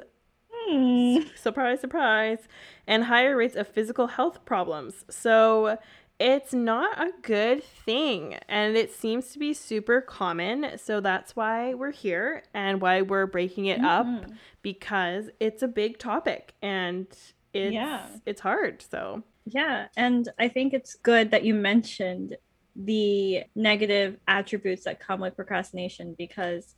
Hmm. 0.51 1.19
surprise, 1.35 1.79
surprise, 1.81 2.47
and 2.87 3.03
higher 3.03 3.35
rates 3.37 3.55
of 3.55 3.67
physical 3.67 4.07
health 4.07 4.45
problems. 4.45 5.05
So 5.09 5.77
it's 6.19 6.53
not 6.53 6.97
a 6.99 7.11
good 7.21 7.63
thing. 7.63 8.35
And 8.47 8.77
it 8.77 8.91
seems 8.91 9.31
to 9.33 9.39
be 9.39 9.53
super 9.53 10.01
common. 10.01 10.77
So 10.77 11.01
that's 11.01 11.35
why 11.35 11.73
we're 11.73 11.91
here 11.91 12.43
and 12.53 12.81
why 12.81 13.01
we're 13.01 13.25
breaking 13.27 13.65
it 13.65 13.83
up 13.83 14.05
Mhm. 14.05 14.37
because 14.61 15.29
it's 15.39 15.61
a 15.61 15.67
big 15.67 15.97
topic 15.99 16.53
and 16.61 17.07
it's 17.53 17.73
Yeah. 17.73 18.07
it's 18.25 18.41
hard. 18.41 18.81
So 18.81 19.23
Yeah, 19.47 19.89
and 19.95 20.27
I 20.39 20.47
think 20.47 20.73
it's 20.73 20.95
good 20.95 21.31
that 21.31 21.43
you 21.43 21.53
mentioned 21.53 22.35
the 22.75 23.43
negative 23.55 24.17
attributes 24.27 24.85
that 24.85 24.99
come 24.99 25.19
with 25.19 25.35
procrastination 25.35 26.15
because 26.17 26.75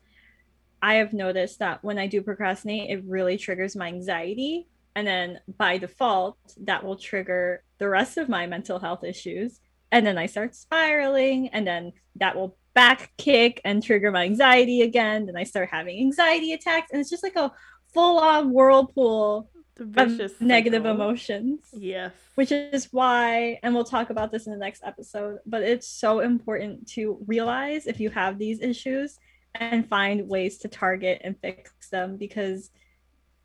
I 0.82 0.96
have 0.96 1.14
noticed 1.14 1.60
that 1.60 1.84
when 1.84 1.98
I 1.98 2.08
do 2.08 2.22
procrastinate, 2.22 2.90
it 2.90 3.04
really 3.06 3.38
triggers 3.38 3.76
my 3.76 3.88
anxiety. 3.88 4.68
And 4.96 5.08
then 5.08 5.40
by 5.58 5.78
default, 5.78 6.38
that 6.62 6.84
will 6.84 6.98
trigger 6.98 7.64
the 7.80 7.90
rest 7.90 8.18
of 8.18 8.30
my 8.30 8.48
mental 8.48 8.80
health 8.80 9.04
issues. 9.04 9.60
And 9.92 10.06
then 10.06 10.18
I 10.18 10.26
start 10.26 10.56
spiraling, 10.56 11.50
and 11.50 11.66
then 11.66 11.94
that 12.18 12.36
will 12.36 12.58
back 12.74 13.12
kick 13.18 13.62
and 13.64 13.82
trigger 13.82 14.12
my 14.12 14.24
anxiety 14.26 14.82
again. 14.82 15.26
Then 15.26 15.38
I 15.38 15.44
start 15.44 15.70
having 15.72 16.00
anxiety 16.00 16.54
attacks. 16.54 16.92
And 16.92 17.00
it's 17.00 17.10
just 17.10 17.24
like 17.24 17.36
a 17.38 17.52
full 17.94 18.20
on 18.20 18.52
whirlpool 18.52 19.50
of 19.80 20.42
negative 20.42 20.84
cycle. 20.84 20.96
emotions 20.96 21.60
Yes. 21.74 22.12
which 22.36 22.52
is 22.52 22.88
why 22.92 23.60
and 23.62 23.76
we'll 23.76 23.84
talk 23.84 24.10
about 24.10 24.32
this 24.32 24.48
in 24.48 24.52
the 24.52 24.58
next 24.58 24.82
episode 24.84 25.38
but 25.46 25.62
it's 25.62 25.88
so 25.88 26.20
important 26.20 26.88
to 26.90 27.20
realize 27.28 27.86
if 27.86 28.00
you 28.00 28.10
have 28.10 28.40
these 28.40 28.60
issues 28.60 29.18
and 29.54 29.88
find 29.88 30.28
ways 30.28 30.58
to 30.60 30.68
target 30.68 31.22
and 31.24 31.40
fix 31.42 31.72
them 31.90 32.18
because 32.18 32.72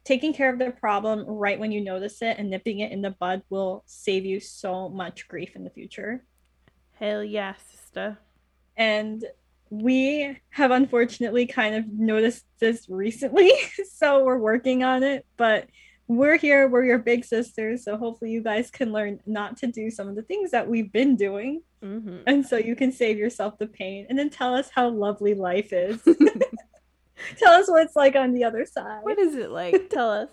taking 0.04 0.32
care 0.32 0.52
of 0.52 0.59
the 0.59 0.71
problem 0.71 1.21
right 1.26 1.59
when 1.59 1.73
you 1.73 1.80
notice 1.80 2.23
it 2.23 2.37
and 2.38 2.50
nipping 2.50 2.80
it 2.80 2.92
in 2.92 3.02
the 3.02 3.11
bud 3.11 3.42
will 3.50 3.82
save 3.87 4.25
you 4.25 4.40
so 4.40 4.88
much 4.88 5.28
grief 5.28 5.54
in 5.54 5.64
the 5.64 5.71
future. 5.71 6.25
Hell 6.99 7.23
yeah, 7.25 7.54
sister. 7.71 8.18
and 8.76 9.25
we 9.71 10.37
have 10.50 10.71
unfortunately 10.71 11.47
kind 11.47 11.75
of 11.75 11.88
noticed 11.88 12.44
this 12.59 12.87
recently 12.90 13.50
so 13.94 14.23
we're 14.23 14.37
working 14.37 14.85
on 14.85 15.02
it 15.02 15.25
but 15.38 15.66
we're 16.09 16.37
here 16.37 16.68
we're 16.68 16.85
your 16.85 16.99
big 16.99 17.25
sisters 17.25 17.82
so 17.82 17.97
hopefully 17.97 18.30
you 18.30 18.42
guys 18.42 18.71
can 18.71 18.92
learn 18.92 19.18
not 19.25 19.56
to 19.56 19.66
do 19.66 19.90
some 19.90 20.09
of 20.09 20.14
the 20.14 20.21
things 20.23 20.50
that 20.50 20.68
we've 20.68 20.92
been 20.92 21.16
doing. 21.16 21.62
Hmm 21.82 22.18
and 22.26 22.47
so 22.47 22.56
you 22.59 22.76
can 22.76 22.92
save 22.92 23.16
yourself 23.16 23.59
the 23.59 23.66
pain. 23.66 24.06
And 24.09 24.18
then 24.18 24.28
tell 24.30 24.54
us 24.54 24.68
how 24.75 24.88
lovely 24.90 25.35
life 25.35 25.73
is 25.73 26.00
tell 27.38 27.52
us 27.52 27.69
what 27.69 27.83
it's 27.85 27.97
like 27.97 28.17
on 28.17 28.33
the 28.33 28.45
other 28.45 28.64
side 28.67 29.00
What 29.02 29.19
is 29.19 29.35
it 29.35 29.50
like? 29.50 29.88
Tell 29.91 30.11
us. 30.11 30.29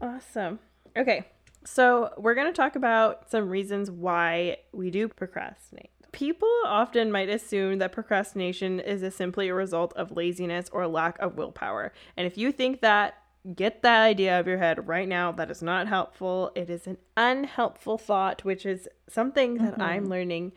awesome. 0.00 0.58
Okay. 0.96 1.26
So, 1.64 2.10
we're 2.16 2.34
going 2.34 2.46
to 2.46 2.56
talk 2.56 2.74
about 2.74 3.30
some 3.30 3.50
reasons 3.50 3.90
why 3.90 4.56
we 4.72 4.90
do 4.90 5.08
procrastinate. 5.08 5.90
People 6.12 6.48
often 6.64 7.12
might 7.12 7.28
assume 7.28 7.78
that 7.78 7.92
procrastination 7.92 8.80
is 8.80 9.02
a 9.02 9.10
simply 9.10 9.48
a 9.48 9.54
result 9.54 9.92
of 9.94 10.10
laziness 10.16 10.68
or 10.72 10.86
lack 10.86 11.18
of 11.18 11.36
willpower. 11.36 11.92
And 12.16 12.26
if 12.26 12.38
you 12.38 12.50
think 12.50 12.80
that, 12.80 13.14
get 13.54 13.82
that 13.82 14.02
idea 14.02 14.34
out 14.36 14.40
of 14.40 14.46
your 14.46 14.58
head 14.58 14.88
right 14.88 15.06
now. 15.06 15.32
That 15.32 15.50
is 15.50 15.62
not 15.62 15.86
helpful. 15.86 16.50
It 16.54 16.70
is 16.70 16.86
an 16.86 16.96
unhelpful 17.16 17.98
thought, 17.98 18.42
which 18.42 18.64
is 18.64 18.88
something 19.08 19.54
that 19.58 19.74
Mhm. 19.76 19.82
I'm 19.82 20.04
learning 20.08 20.52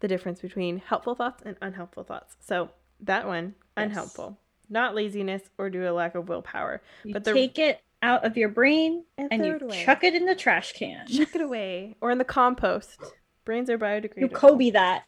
the 0.00 0.08
difference 0.08 0.40
between 0.40 0.78
helpful 0.78 1.14
thoughts 1.14 1.42
and 1.46 1.56
unhelpful 1.62 2.02
thoughts. 2.04 2.36
So, 2.40 2.70
that 3.00 3.26
one, 3.28 3.54
Yes. 3.78 3.86
unhelpful. 3.90 4.38
Not 4.70 4.94
laziness 4.94 5.42
or 5.58 5.70
due 5.70 5.82
to 5.82 5.92
lack 5.92 6.14
of 6.14 6.28
willpower. 6.28 6.82
You 7.04 7.12
But 7.14 7.24
the- 7.24 7.32
take 7.32 7.58
it 7.58 7.80
out 8.02 8.24
of 8.24 8.36
your 8.36 8.48
brain 8.50 9.04
And 9.16 9.32
and 9.32 9.44
you 9.44 9.58
away. 9.60 9.84
chuck 9.84 10.04
it 10.04 10.14
in 10.14 10.24
the 10.26 10.34
trash 10.34 10.72
can. 10.72 11.06
Chuck 11.08 11.34
it 11.34 11.40
away 11.40 11.96
or 12.00 12.10
in 12.10 12.18
the 12.18 12.24
compost. 12.24 12.98
Brains 13.44 13.68
are 13.70 13.78
biodegradable. 13.78 14.20
You. 14.20 14.28
Kobe 14.28 14.70
that. 14.70 15.04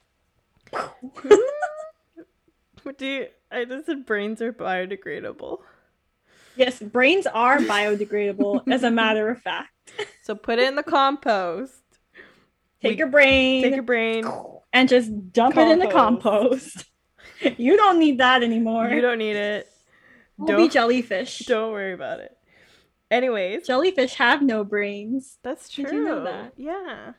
What 2.82 2.98
do 2.98 3.06
you? 3.06 3.26
I 3.50 3.64
just 3.64 3.86
said 3.86 4.06
brains 4.06 4.40
are 4.40 4.52
biodegradable. 4.52 5.58
Yes, 6.56 6.78
brains 6.80 7.26
are 7.26 7.58
biodegradable, 7.58 8.62
as 8.70 8.82
a 8.82 8.90
matter 8.90 9.28
of 9.28 9.40
fact. 9.42 9.68
So 10.22 10.34
put 10.34 10.58
it 10.58 10.68
in 10.68 10.74
the 10.76 10.82
compost. 10.82 11.82
Take 12.82 12.92
We- 12.92 12.98
your 12.98 13.08
brain 13.08 13.62
Take 13.62 13.74
your 13.74 13.82
brain. 13.82 14.24
and 14.72 14.88
just 14.88 15.32
dump 15.32 15.56
it 15.56 15.68
in 15.68 15.78
the 15.78 15.86
compost. 15.88 16.86
you 17.58 17.76
don't 17.76 17.98
need 17.98 18.18
that 18.18 18.42
anymore. 18.42 18.88
You 18.88 19.00
don't 19.00 19.18
need 19.18 19.36
it. 19.36 19.68
We'll 20.36 20.46
be 20.56 20.62
Don't 20.64 20.72
jellyfish. 20.72 21.40
don't 21.40 21.72
worry 21.72 21.92
about 21.92 22.20
it. 22.20 22.36
Anyways, 23.10 23.66
Jellyfish 23.66 24.14
have 24.14 24.40
no 24.40 24.62
brains. 24.62 25.38
that's 25.42 25.68
true. 25.68 25.84
Did 25.84 25.94
you 25.94 26.04
know 26.04 26.24
that? 26.24 26.52
Yeah. 26.56 27.12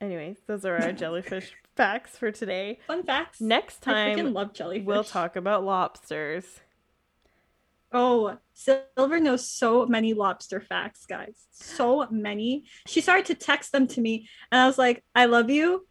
Anyways, 0.00 0.38
those 0.46 0.64
are 0.64 0.76
our 0.80 0.92
jellyfish 1.02 1.52
facts 1.76 2.16
for 2.16 2.30
today. 2.30 2.78
Fun 2.86 3.02
facts. 3.02 3.40
Next 3.40 3.86
I 3.86 4.14
time 4.14 4.32
love 4.32 4.54
jellyfish. 4.54 4.86
we'll 4.86 5.04
talk 5.04 5.36
about 5.36 5.64
lobsters. 5.64 6.60
Oh, 7.90 8.36
Silver 8.52 9.18
knows 9.18 9.48
so 9.48 9.86
many 9.86 10.12
lobster 10.14 10.60
facts, 10.60 11.06
guys. 11.06 11.46
So 11.50 12.06
many. 12.10 12.64
She 12.86 13.00
started 13.00 13.24
to 13.26 13.34
text 13.34 13.72
them 13.72 13.86
to 13.88 14.00
me, 14.00 14.28
and 14.52 14.60
I 14.60 14.66
was 14.66 14.76
like, 14.78 15.04
I 15.14 15.24
love 15.24 15.48
you, 15.48 15.86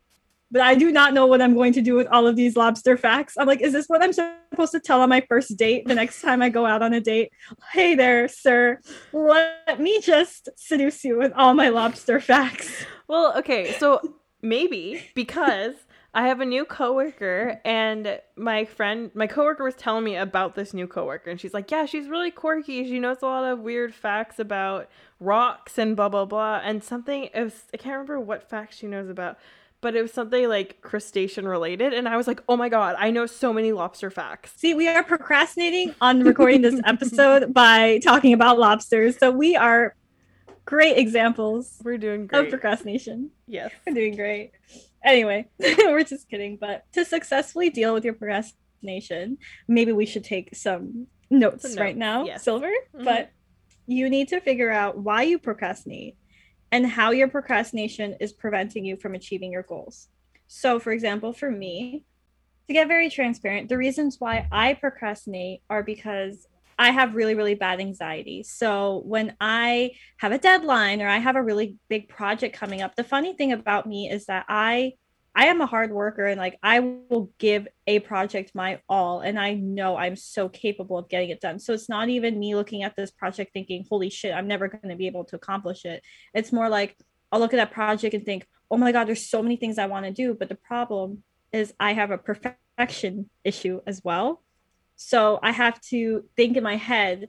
but 0.51 0.62
I 0.62 0.75
do 0.75 0.92
not 0.92 1.13
know 1.13 1.25
what 1.25 1.42
I'm 1.42 1.54
going 1.54 1.74
to 1.74 1.82
do 1.82 1.96
with 1.96 2.08
all 2.08 2.27
of 2.27 2.36
these 2.36 2.56
lobster 2.56 2.98
facts. 2.98 3.36
I'm 3.38 3.48
like, 3.48 3.62
is 3.62 3.74
this 3.74 3.88
what 3.88 4.01
I'm 4.01 4.13
supposed 4.13 4.72
to 4.72 4.80
tell 4.80 5.01
on 5.01 5.10
my 5.10 5.22
first 5.27 5.58
date 5.58 5.88
the 5.88 5.96
next 5.96 6.22
time 6.22 6.42
I 6.42 6.50
go 6.50 6.66
out 6.66 6.82
on 6.82 6.94
a 6.94 7.01
date? 7.01 7.32
Hey 7.72 7.96
there, 7.96 8.27
sir. 8.27 8.80
Let 9.12 9.80
me 9.80 10.00
just 10.01 10.50
seduce 10.56 11.04
you 11.04 11.18
with 11.18 11.34
all 11.36 11.54
my 11.54 11.70
lobster 11.70 12.20
facts. 12.20 12.86
Well, 13.08 13.38
okay, 13.38 13.74
so 13.74 14.01
maybe 14.42 15.01
because 15.16 15.75
I 16.13 16.27
have 16.27 16.39
a 16.42 16.46
new 16.46 16.66
coworker 16.66 17.62
and 17.63 18.20
my 18.36 18.66
friend, 18.66 19.12
my 19.13 19.27
coworker 19.27 19.63
was 19.63 19.75
telling 19.75 20.04
me 20.04 20.16
about 20.16 20.56
this 20.56 20.74
new 20.74 20.88
coworker 20.88 21.30
and 21.30 21.39
she's 21.39 21.54
like, 21.54 21.70
"Yeah, 21.70 21.86
she's 21.86 22.08
really 22.08 22.32
quirky. 22.32 22.86
She 22.86 23.00
knows 23.00 23.18
a 23.22 23.25
lot 23.25 23.44
of 23.44 23.60
weird 23.60 23.94
facts 23.94 24.39
about 24.39 24.89
rocks 25.20 25.77
and 25.77 25.96
blah 25.96 26.10
blah 26.10 26.25
blah." 26.25 26.62
And 26.63 26.84
something 26.84 27.25
it 27.25 27.44
was 27.44 27.66
I 27.74 27.77
can't 27.77 27.94
remember 27.94 28.20
what 28.20 28.50
facts 28.50 28.77
she 28.77 28.88
knows 28.88 29.10
about, 29.10 29.38
but 29.81 29.96
it 29.96 30.01
was 30.01 30.12
something 30.12 30.48
like 30.50 30.81
crustacean 30.81 31.48
related 31.48 31.93
and 31.93 32.07
I 32.07 32.17
was 32.17 32.27
like, 32.27 32.41
"Oh 32.50 32.57
my 32.57 32.69
god, 32.69 32.96
I 32.98 33.12
know 33.12 33.25
so 33.25 33.53
many 33.53 33.72
lobster 33.72 34.10
facts." 34.10 34.53
See, 34.57 34.74
we 34.74 34.88
are 34.88 35.03
procrastinating 35.03 35.93
on 36.01 36.24
recording 36.24 36.62
this 36.62 36.79
episode 36.86 37.53
by 37.53 38.00
talking 38.00 38.34
about 38.34 38.57
lobsters. 38.60 39.17
So 39.17 39.31
we 39.31 39.55
are 39.55 39.96
great 40.65 40.98
examples 40.98 41.79
We're 41.84 41.98
doing 41.98 42.27
great. 42.27 42.46
of 42.46 42.50
procrastination. 42.50 43.31
yes. 43.48 43.72
We're 43.86 43.93
doing 43.93 44.15
great. 44.15 44.51
Anyway, 45.03 45.48
we're 45.60 46.03
just 46.03 46.27
kidding. 46.29 46.57
But 46.57 46.84
to 46.93 47.05
successfully 47.05 47.69
deal 47.69 47.93
with 47.93 48.03
your 48.03 48.13
procrastination, 48.15 49.38
maybe 49.67 49.91
we 49.91 50.05
should 50.05 50.24
take 50.24 50.55
some 50.55 51.07
notes 51.29 51.72
Some 51.74 51.81
right 51.81 51.96
now, 51.96 52.25
yes. 52.25 52.43
Silver. 52.43 52.72
Mhm. 52.96 53.05
But 53.05 53.29
you 53.86 54.10
need 54.10 54.27
to 54.29 54.41
figure 54.41 54.72
out 54.72 54.98
why 54.98 55.22
you 55.22 55.39
procrastinate 55.39 56.17
and 56.72 56.86
how 56.86 57.12
your 57.12 57.28
procrastination 57.28 58.16
is 58.20 58.34
preventing 58.34 58.86
you 58.86 58.98
from 58.98 59.16
achieving 59.16 59.52
your 59.52 59.64
goals. 59.64 60.10
So, 60.48 60.80
for 60.80 60.92
example, 60.92 61.34
for 61.34 61.50
me, 61.50 62.04
to 62.68 62.74
get 62.74 62.88
very 62.88 63.10
transparent, 63.10 63.70
the 63.70 63.78
reasons 63.78 64.18
why 64.20 64.48
I 64.52 64.74
procrastinate 64.74 65.62
are 65.70 65.84
because 65.84 66.48
I 66.80 66.92
have 66.92 67.16
really, 67.16 67.34
really 67.34 67.56
bad 67.56 67.80
anxiety. 67.80 68.44
So 68.44 69.02
when 69.06 69.36
I 69.42 69.92
have 70.18 70.32
a 70.32 70.38
deadline 70.38 71.02
or 71.02 71.08
I 71.08 71.18
have 71.18 71.36
a 71.36 71.42
really 71.42 71.78
big 71.90 72.08
project 72.08 72.56
coming 72.56 72.82
up, 72.82 72.96
the 72.96 73.04
funny 73.04 73.34
thing 73.34 73.52
about 73.52 73.88
me 73.88 74.10
is 74.10 74.26
that 74.28 74.46
I 74.48 74.94
I 75.38 75.46
am 75.46 75.62
a 75.62 75.67
hard 75.67 75.91
worker 75.91 76.25
and 76.25 76.39
like 76.39 76.58
I 76.63 76.79
will 76.79 77.29
give 77.38 77.67
a 77.86 78.00
project 78.00 78.56
my 78.56 78.82
all 78.89 79.20
and 79.20 79.39
I 79.39 79.53
know 79.53 79.96
I'm 79.96 80.15
so 80.15 80.50
capable 80.50 80.98
of 80.98 81.10
getting 81.10 81.29
it 81.29 81.39
done. 81.39 81.60
So 81.60 81.74
it's 81.74 81.88
not 81.88 82.10
even 82.10 82.39
me 82.39 82.56
looking 82.56 82.82
at 82.82 82.96
this 82.96 83.12
project 83.12 83.53
thinking, 83.53 83.86
holy 83.88 84.10
shit, 84.10 84.34
I'm 84.34 84.48
never 84.48 84.67
going 84.67 84.89
to 84.89 84.96
be 84.96 85.06
able 85.06 85.25
to 85.25 85.36
accomplish 85.36 85.86
it. 85.86 86.01
It's 86.34 86.51
more 86.51 86.70
like 86.70 86.98
I'll 87.32 87.39
look 87.39 87.53
at 87.53 87.58
that 87.58 87.70
project 87.70 88.15
and 88.15 88.25
think, 88.25 88.48
oh 88.72 88.77
my 88.77 88.91
God, 88.91 89.08
there's 89.08 89.29
so 89.29 89.44
many 89.44 89.58
things 89.58 89.77
I 89.77 89.86
want 89.86 90.08
to 90.08 90.12
do. 90.12 90.34
But 90.34 90.50
the 90.50 90.56
problem 90.56 91.22
is 91.53 91.72
I 91.79 91.94
have 91.94 92.10
a 92.10 92.17
perfection 92.17 93.29
issue 93.44 93.82
as 93.86 94.03
well. 94.03 94.41
So 94.96 95.38
I 95.44 95.51
have 95.51 95.79
to 95.91 96.25
think 96.36 96.58
in 96.58 96.63
my 96.63 96.77
head. 96.77 97.27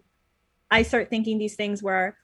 I 0.71 0.83
start 0.83 1.11
thinking 1.11 1.37
these 1.37 1.57
things 1.57 1.83
where 1.83 2.17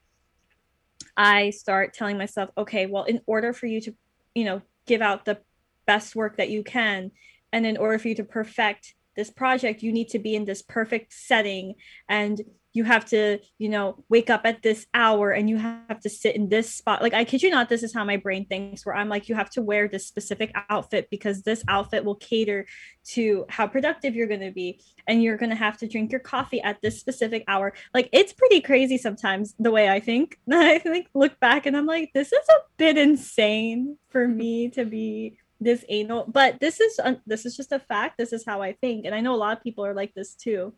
I 1.15 1.51
start 1.51 1.93
telling 1.93 2.17
myself, 2.17 2.49
okay, 2.57 2.87
well, 2.87 3.05
in 3.05 3.21
order 3.27 3.53
for 3.53 3.67
you 3.67 3.83
to, 3.83 3.95
you 4.35 4.45
know, 4.45 4.63
give 4.87 5.03
out 5.03 5.27
the 5.27 5.41
best 5.87 6.17
work 6.17 6.37
that 6.37 6.51
you 6.51 6.63
can, 6.63 7.11
and 7.53 7.67
in 7.67 7.77
order 7.77 7.99
for 7.99 8.09
you 8.09 8.15
to 8.17 8.25
perfect 8.25 8.95
this 9.17 9.31
project, 9.31 9.83
you 9.83 9.93
need 9.93 10.09
to 10.09 10.19
be 10.19 10.35
in 10.35 10.45
this 10.45 10.63
perfect 10.63 11.13
setting 11.13 11.75
and 12.09 12.41
you 12.75 12.83
have 12.83 13.05
to, 13.05 13.39
you 13.57 13.69
know, 13.69 14.05
wake 14.09 14.29
up 14.29 14.41
at 14.45 14.61
this 14.61 14.85
hour 14.93 15.31
and 15.31 15.49
you 15.49 15.57
have 15.57 16.01
to 16.01 16.11
sit 16.11 16.35
in 16.35 16.49
this 16.49 16.75
spot. 16.75 17.01
Like, 17.01 17.15
I 17.15 17.25
kid 17.25 17.41
you 17.41 17.49
not, 17.49 17.69
this 17.69 17.85
is 17.85 17.95
how 17.95 18.05
my 18.05 18.17
brain 18.17 18.47
thinks, 18.47 18.85
where 18.85 18.97
I'm 18.97 19.09
like, 19.09 19.29
you 19.29 19.37
have 19.37 19.51
to 19.51 19.63
wear 19.63 19.87
this 19.87 20.09
specific 20.09 20.53
outfit 20.69 21.07
because 21.09 21.43
this 21.43 21.63
outfit 21.69 22.05
will 22.05 22.17
cater 22.17 22.67
to 23.11 23.47
how 23.49 23.69
productive 23.69 24.17
you're 24.17 24.27
going 24.27 24.41
to 24.41 24.51
be. 24.51 24.81
And 25.07 25.23
you're 25.23 25.37
going 25.37 25.51
to 25.51 25.57
have 25.57 25.79
to 25.79 25.89
drink 25.89 26.11
your 26.11 26.21
coffee 26.21 26.61
at 26.63 26.83
this 26.83 26.99
specific 26.99 27.45
hour. 27.47 27.75
Like, 27.95 28.09
it's 28.13 28.33
pretty 28.33 28.61
crazy 28.61 28.99
sometimes 28.99 29.55
the 29.61 29.71
way 29.71 29.89
I 29.89 30.01
think. 30.01 30.41
I 30.53 30.79
think, 30.81 31.07
look 31.15 31.39
back 31.39 31.67
and 31.67 31.77
I'm 31.77 31.87
like, 31.87 32.11
this 32.13 32.33
is 32.33 32.49
a 32.51 32.63
bit 32.77 32.99
insane 32.99 33.99
for 34.09 34.27
me 34.27 34.71
to 34.71 34.85
be 34.85 35.39
this 35.61 35.85
anal 35.89 36.25
but 36.27 36.61
this 36.61 36.81
is 36.81 36.99
uh, 36.99 37.15
this 37.27 37.47
is 37.47 37.57
just 37.57 37.73
a 37.73 37.79
fact. 37.79 38.19
This 38.19 38.33
is 38.33 38.45
how 38.45 38.63
i 38.63 38.73
think 38.73 39.07
and 39.07 39.15
i 39.15 39.21
know 39.21 39.35
a 39.35 39.37
lot 39.37 39.57
of 39.57 39.63
people 39.63 39.85
are 39.85 39.95
like 39.95 40.15
this 40.15 40.35
too. 40.35 40.75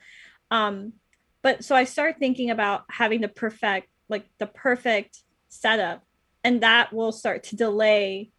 Um 0.50 0.94
but 1.42 1.64
so 1.64 1.74
i 1.74 1.84
start 1.84 2.16
thinking 2.18 2.50
about 2.50 2.84
having 2.90 3.20
the 3.20 3.28
perfect 3.28 3.88
like 4.08 4.26
the 4.38 4.46
perfect 4.46 5.22
setup 5.48 6.02
and 6.44 6.62
that 6.62 6.92
will 6.92 7.12
start 7.12 7.44
to 7.44 7.56
delay 7.56 8.30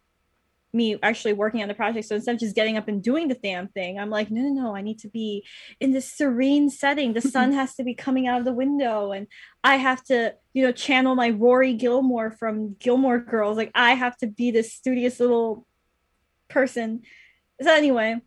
me 0.72 0.98
actually 1.02 1.32
working 1.32 1.62
on 1.62 1.68
the 1.68 1.74
project. 1.74 2.06
So 2.06 2.14
instead 2.14 2.34
of 2.34 2.40
just 2.40 2.54
getting 2.54 2.76
up 2.76 2.88
and 2.88 3.02
doing 3.02 3.28
the 3.28 3.34
damn 3.34 3.68
thing 3.68 3.98
i'm 3.98 4.10
like 4.10 4.30
no 4.30 4.42
no 4.42 4.62
no 4.62 4.76
i 4.76 4.82
need 4.82 4.98
to 5.00 5.08
be 5.08 5.44
in 5.80 5.92
this 5.92 6.12
serene 6.12 6.70
setting. 6.70 7.12
The 7.12 7.20
sun 7.20 7.52
has 7.60 7.74
to 7.76 7.84
be 7.84 7.94
coming 7.94 8.26
out 8.26 8.38
of 8.38 8.44
the 8.44 8.52
window 8.52 9.12
and 9.12 9.26
i 9.64 9.76
have 9.76 10.02
to 10.04 10.34
you 10.52 10.64
know 10.64 10.72
channel 10.72 11.14
my 11.14 11.30
rory 11.30 11.74
gilmore 11.74 12.30
from 12.30 12.76
gilmore 12.78 13.18
girls. 13.18 13.56
Like 13.56 13.72
i 13.74 13.94
have 13.94 14.16
to 14.18 14.26
be 14.26 14.50
this 14.50 14.72
studious 14.72 15.20
little 15.20 15.66
person. 16.48 17.02
So 17.60 17.72
anyway 17.72 18.20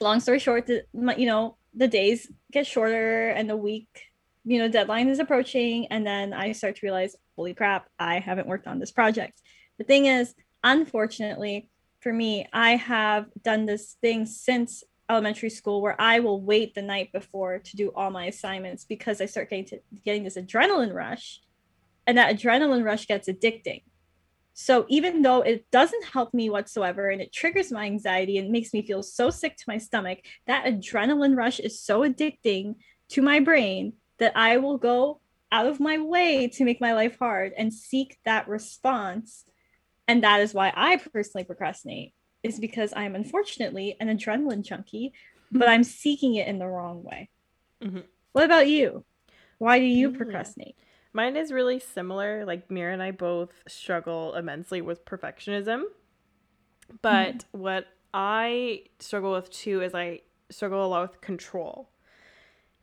long 0.00 0.20
story 0.20 0.38
short 0.38 0.66
the, 0.66 0.84
you 1.16 1.26
know 1.26 1.56
the 1.74 1.88
days 1.88 2.30
get 2.52 2.66
shorter 2.66 3.28
and 3.28 3.48
the 3.48 3.56
week 3.56 4.02
you 4.44 4.58
know 4.58 4.68
deadline 4.68 5.08
is 5.08 5.18
approaching. 5.18 5.86
And 5.88 6.06
then 6.06 6.32
i 6.32 6.52
start 6.52 6.76
to 6.76 6.86
realize 6.86 7.16
holy 7.36 7.54
crap 7.54 7.88
i 7.98 8.18
haven't 8.18 8.48
worked 8.48 8.66
on 8.66 8.78
this 8.78 8.92
project. 8.92 9.40
The 9.78 9.84
thing 9.84 10.06
is 10.06 10.34
unfortunately 10.62 11.68
for 12.00 12.12
me 12.12 12.46
i 12.52 12.76
have 12.76 13.26
done 13.42 13.66
this 13.66 13.96
thing 14.00 14.26
since 14.26 14.84
elementary 15.10 15.50
school 15.50 15.82
where 15.82 16.00
i 16.00 16.20
will 16.20 16.40
wait 16.40 16.74
the 16.74 16.80
night 16.80 17.12
before 17.12 17.58
to 17.58 17.76
do 17.76 17.92
all 17.94 18.10
my 18.10 18.26
assignments 18.26 18.84
because 18.84 19.20
i 19.20 19.26
start 19.26 19.50
getting 19.50 19.66
to 19.66 19.78
getting 20.04 20.24
this 20.24 20.36
adrenaline 20.36 20.92
rush. 20.92 21.40
And 22.06 22.18
that 22.18 22.36
adrenaline 22.36 22.84
rush 22.84 23.06
gets 23.06 23.28
addicting 23.28 23.82
so 24.54 24.86
even 24.88 25.22
though 25.22 25.42
it 25.42 25.68
doesn't 25.72 26.04
help 26.04 26.32
me 26.32 26.48
whatsoever 26.48 27.10
and 27.10 27.20
it 27.20 27.32
triggers 27.32 27.72
my 27.72 27.84
anxiety 27.84 28.38
and 28.38 28.50
makes 28.50 28.72
me 28.72 28.86
feel 28.86 29.02
so 29.02 29.28
sick 29.28 29.56
to 29.56 29.64
my 29.66 29.78
stomach, 29.78 30.20
that 30.46 30.64
adrenaline 30.64 31.36
rush 31.36 31.58
is 31.58 31.82
so 31.82 32.00
addicting 32.02 32.76
to 33.10 33.20
my 33.20 33.40
brain 33.40 33.94
that 34.18 34.32
I 34.36 34.58
will 34.58 34.78
go 34.78 35.20
out 35.50 35.66
of 35.66 35.80
my 35.80 35.98
way 35.98 36.48
to 36.48 36.64
make 36.64 36.80
my 36.80 36.94
life 36.94 37.18
hard 37.18 37.52
and 37.56 37.74
seek 37.74 38.16
that 38.24 38.48
response. 38.48 39.44
And 40.06 40.22
that 40.22 40.40
is 40.40 40.54
why 40.54 40.72
I 40.74 40.96
personally 40.96 41.44
procrastinate, 41.44 42.14
is 42.44 42.60
because 42.60 42.92
I'm 42.94 43.16
unfortunately 43.16 43.96
an 43.98 44.08
adrenaline 44.08 44.64
junkie, 44.64 45.14
but 45.50 45.68
I'm 45.68 45.84
seeking 45.84 46.36
it 46.36 46.46
in 46.46 46.58
the 46.58 46.66
wrong 46.66 47.02
way. 47.02 47.28
Mhm. 47.82 48.04
What 48.32 48.44
about 48.44 48.68
you? 48.68 49.04
Why 49.58 49.80
do 49.80 49.84
you 49.84 50.12
procrastinate? 50.12 50.76
Mine 51.14 51.36
is 51.36 51.52
really 51.52 51.78
similar. 51.78 52.44
Like 52.44 52.70
Mira 52.70 52.92
and 52.92 53.02
I 53.02 53.12
both 53.12 53.62
struggle 53.66 54.34
immensely 54.34 54.82
with 54.82 55.06
perfectionism. 55.06 55.84
But 57.00 57.36
mm-hmm. 57.36 57.58
what 57.58 57.86
I 58.12 58.82
struggle 58.98 59.32
with 59.32 59.50
too 59.50 59.80
is 59.80 59.94
I 59.94 60.20
struggle 60.50 60.84
a 60.84 60.88
lot 60.88 61.08
with 61.08 61.20
control. 61.20 61.88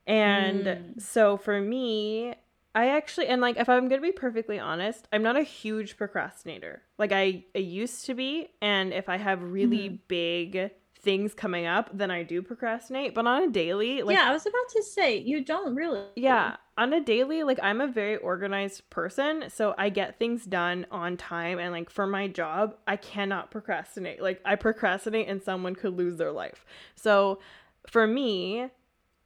And 0.07 0.65
mm. 0.65 1.01
so 1.01 1.38
for 1.38 1.61
me, 1.61 2.33
I 2.73 2.88
actually 2.88 3.27
and 3.27 3.41
like 3.41 3.57
if 3.57 3.69
I'm 3.69 3.88
gonna 3.89 4.01
be 4.01 4.11
perfectly 4.11 4.57
honest, 4.57 5.07
I'm 5.11 5.23
not 5.23 5.38
a 5.38 5.43
huge 5.43 5.97
procrastinator. 5.97 6.81
Like 6.97 7.11
I, 7.11 7.43
I 7.53 7.59
used 7.59 8.05
to 8.05 8.15
be, 8.15 8.47
and 8.61 8.93
if 8.93 9.09
I 9.09 9.17
have 9.17 9.43
really 9.43 9.89
mm-hmm. 9.89 9.95
big 10.07 10.71
things 11.01 11.34
coming 11.34 11.65
up, 11.65 11.89
then 11.93 12.12
I 12.12 12.24
do 12.24 12.41
procrastinate. 12.41 13.15
But 13.15 13.27
on 13.27 13.43
a 13.43 13.48
daily, 13.48 14.01
like 14.03 14.15
Yeah, 14.15 14.29
I 14.29 14.31
was 14.31 14.46
about 14.46 14.70
to 14.75 14.84
say 14.84 15.17
you 15.17 15.43
don't 15.43 15.75
really 15.75 16.03
Yeah. 16.15 16.58
On 16.77 16.93
a 16.93 17.01
daily, 17.01 17.43
like 17.43 17.60
I'm 17.62 17.81
a 17.81 17.88
very 17.88 18.17
organized 18.17 18.89
person. 18.89 19.46
So 19.50 19.75
I 19.77 19.89
get 19.89 20.20
things 20.20 20.46
done 20.46 20.86
on 20.91 21.17
time 21.17 21.60
and 21.60 21.72
like 21.72 21.89
for 21.89 22.08
my 22.08 22.27
job, 22.27 22.75
I 22.88 22.96
cannot 22.96 23.51
procrastinate. 23.51 24.22
Like 24.22 24.41
I 24.46 24.55
procrastinate 24.55 25.27
and 25.27 25.41
someone 25.41 25.75
could 25.75 25.98
lose 25.98 26.17
their 26.17 26.31
life. 26.31 26.65
So 26.96 27.39
for 27.88 28.05
me, 28.05 28.70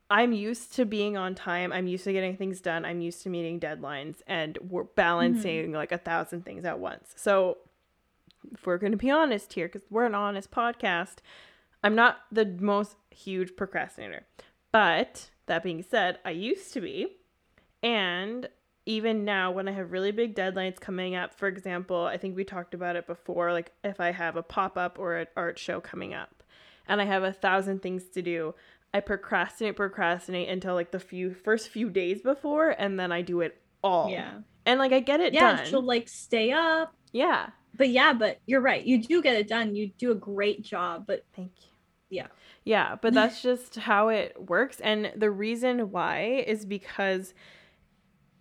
I'm 0.10 0.34
used 0.34 0.74
to 0.76 0.86
being 0.86 1.18
on 1.18 1.36
time. 1.36 1.74
I'm 1.74 1.88
used 1.88 2.04
to 2.04 2.14
getting 2.14 2.38
things 2.38 2.62
done. 2.62 2.86
I'm 2.86 3.02
used 3.02 3.24
to 3.24 3.30
meeting 3.30 3.60
deadlines 3.60 4.18
and 4.28 4.58
we're 4.70 4.84
balancing 4.84 5.66
mm-hmm. 5.66 5.76
like 5.76 5.92
a 5.92 5.98
thousand 5.98 6.46
things 6.46 6.64
at 6.64 6.80
once. 6.80 7.14
So, 7.16 7.58
if 8.54 8.68
we're 8.68 8.78
going 8.78 8.92
to 8.92 8.98
be 8.98 9.10
honest 9.10 9.54
here, 9.54 9.68
because 9.68 9.82
we're 9.90 10.06
an 10.06 10.14
honest 10.14 10.52
podcast, 10.52 11.16
I'm 11.86 11.94
not 11.94 12.18
the 12.32 12.46
most 12.60 12.96
huge 13.12 13.56
procrastinator. 13.56 14.26
But 14.72 15.30
that 15.46 15.62
being 15.62 15.84
said, 15.84 16.18
I 16.26 16.32
used 16.32 16.74
to 16.74 16.82
be. 16.82 17.16
And 17.84 18.50
even 18.88 19.24
now, 19.24 19.52
when 19.52 19.68
I 19.68 19.72
have 19.72 19.92
really 19.92 20.12
big 20.12 20.36
deadlines 20.36 20.80
coming 20.80 21.16
up, 21.16 21.36
for 21.36 21.48
example, 21.48 22.06
I 22.06 22.18
think 22.18 22.36
we 22.36 22.44
talked 22.44 22.74
about 22.74 22.96
it 22.96 23.06
before, 23.06 23.54
like 23.54 23.72
if 23.84 24.00
I 24.00 24.12
have 24.12 24.36
a 24.36 24.42
pop 24.42 24.78
up 24.80 24.98
or 24.98 25.18
an 25.18 25.28
art 25.38 25.60
show 25.60 25.80
coming 25.80 26.16
up 26.16 26.44
and 26.88 27.00
I 27.00 27.06
have 27.06 27.22
a 27.22 27.32
thousand 27.32 27.84
things 27.84 28.06
to 28.16 28.24
do, 28.24 28.56
I 28.92 29.02
procrastinate, 29.02 29.76
procrastinate 29.76 30.50
until 30.50 30.74
like 30.74 30.90
the 30.90 31.00
few 31.00 31.36
first 31.36 31.70
few 31.70 31.92
days 31.92 32.24
before, 32.24 32.72
and 32.72 33.00
then 33.00 33.12
I 33.12 33.22
do 33.22 33.42
it 33.42 33.62
all. 33.84 34.10
Yeah. 34.10 34.40
And 34.66 34.80
like 34.80 34.92
I 34.92 35.02
get 35.02 35.20
it 35.20 35.34
yeah, 35.34 35.58
done. 35.58 35.66
she'll 35.68 35.84
like 35.84 36.10
stay 36.10 36.52
up. 36.52 36.96
Yeah. 37.12 37.50
But 37.78 37.90
yeah, 37.90 38.14
but 38.14 38.40
you're 38.48 38.62
right. 38.62 38.84
You 38.84 39.04
do 39.04 39.22
get 39.22 39.36
it 39.36 39.48
done. 39.48 39.76
You 39.76 39.92
do 40.00 40.12
a 40.12 40.16
great 40.16 40.64
job. 40.64 41.06
But 41.06 41.26
thank 41.36 41.52
you. 41.58 41.75
Yeah. 42.10 42.28
Yeah, 42.64 42.96
but 43.02 43.14
that's 43.14 43.42
just 43.42 43.76
how 43.76 44.10
it 44.10 44.36
works. 44.50 44.80
And 44.80 45.12
the 45.16 45.32
reason 45.32 45.92
why 45.92 46.44
is 46.48 46.66
because 46.66 47.34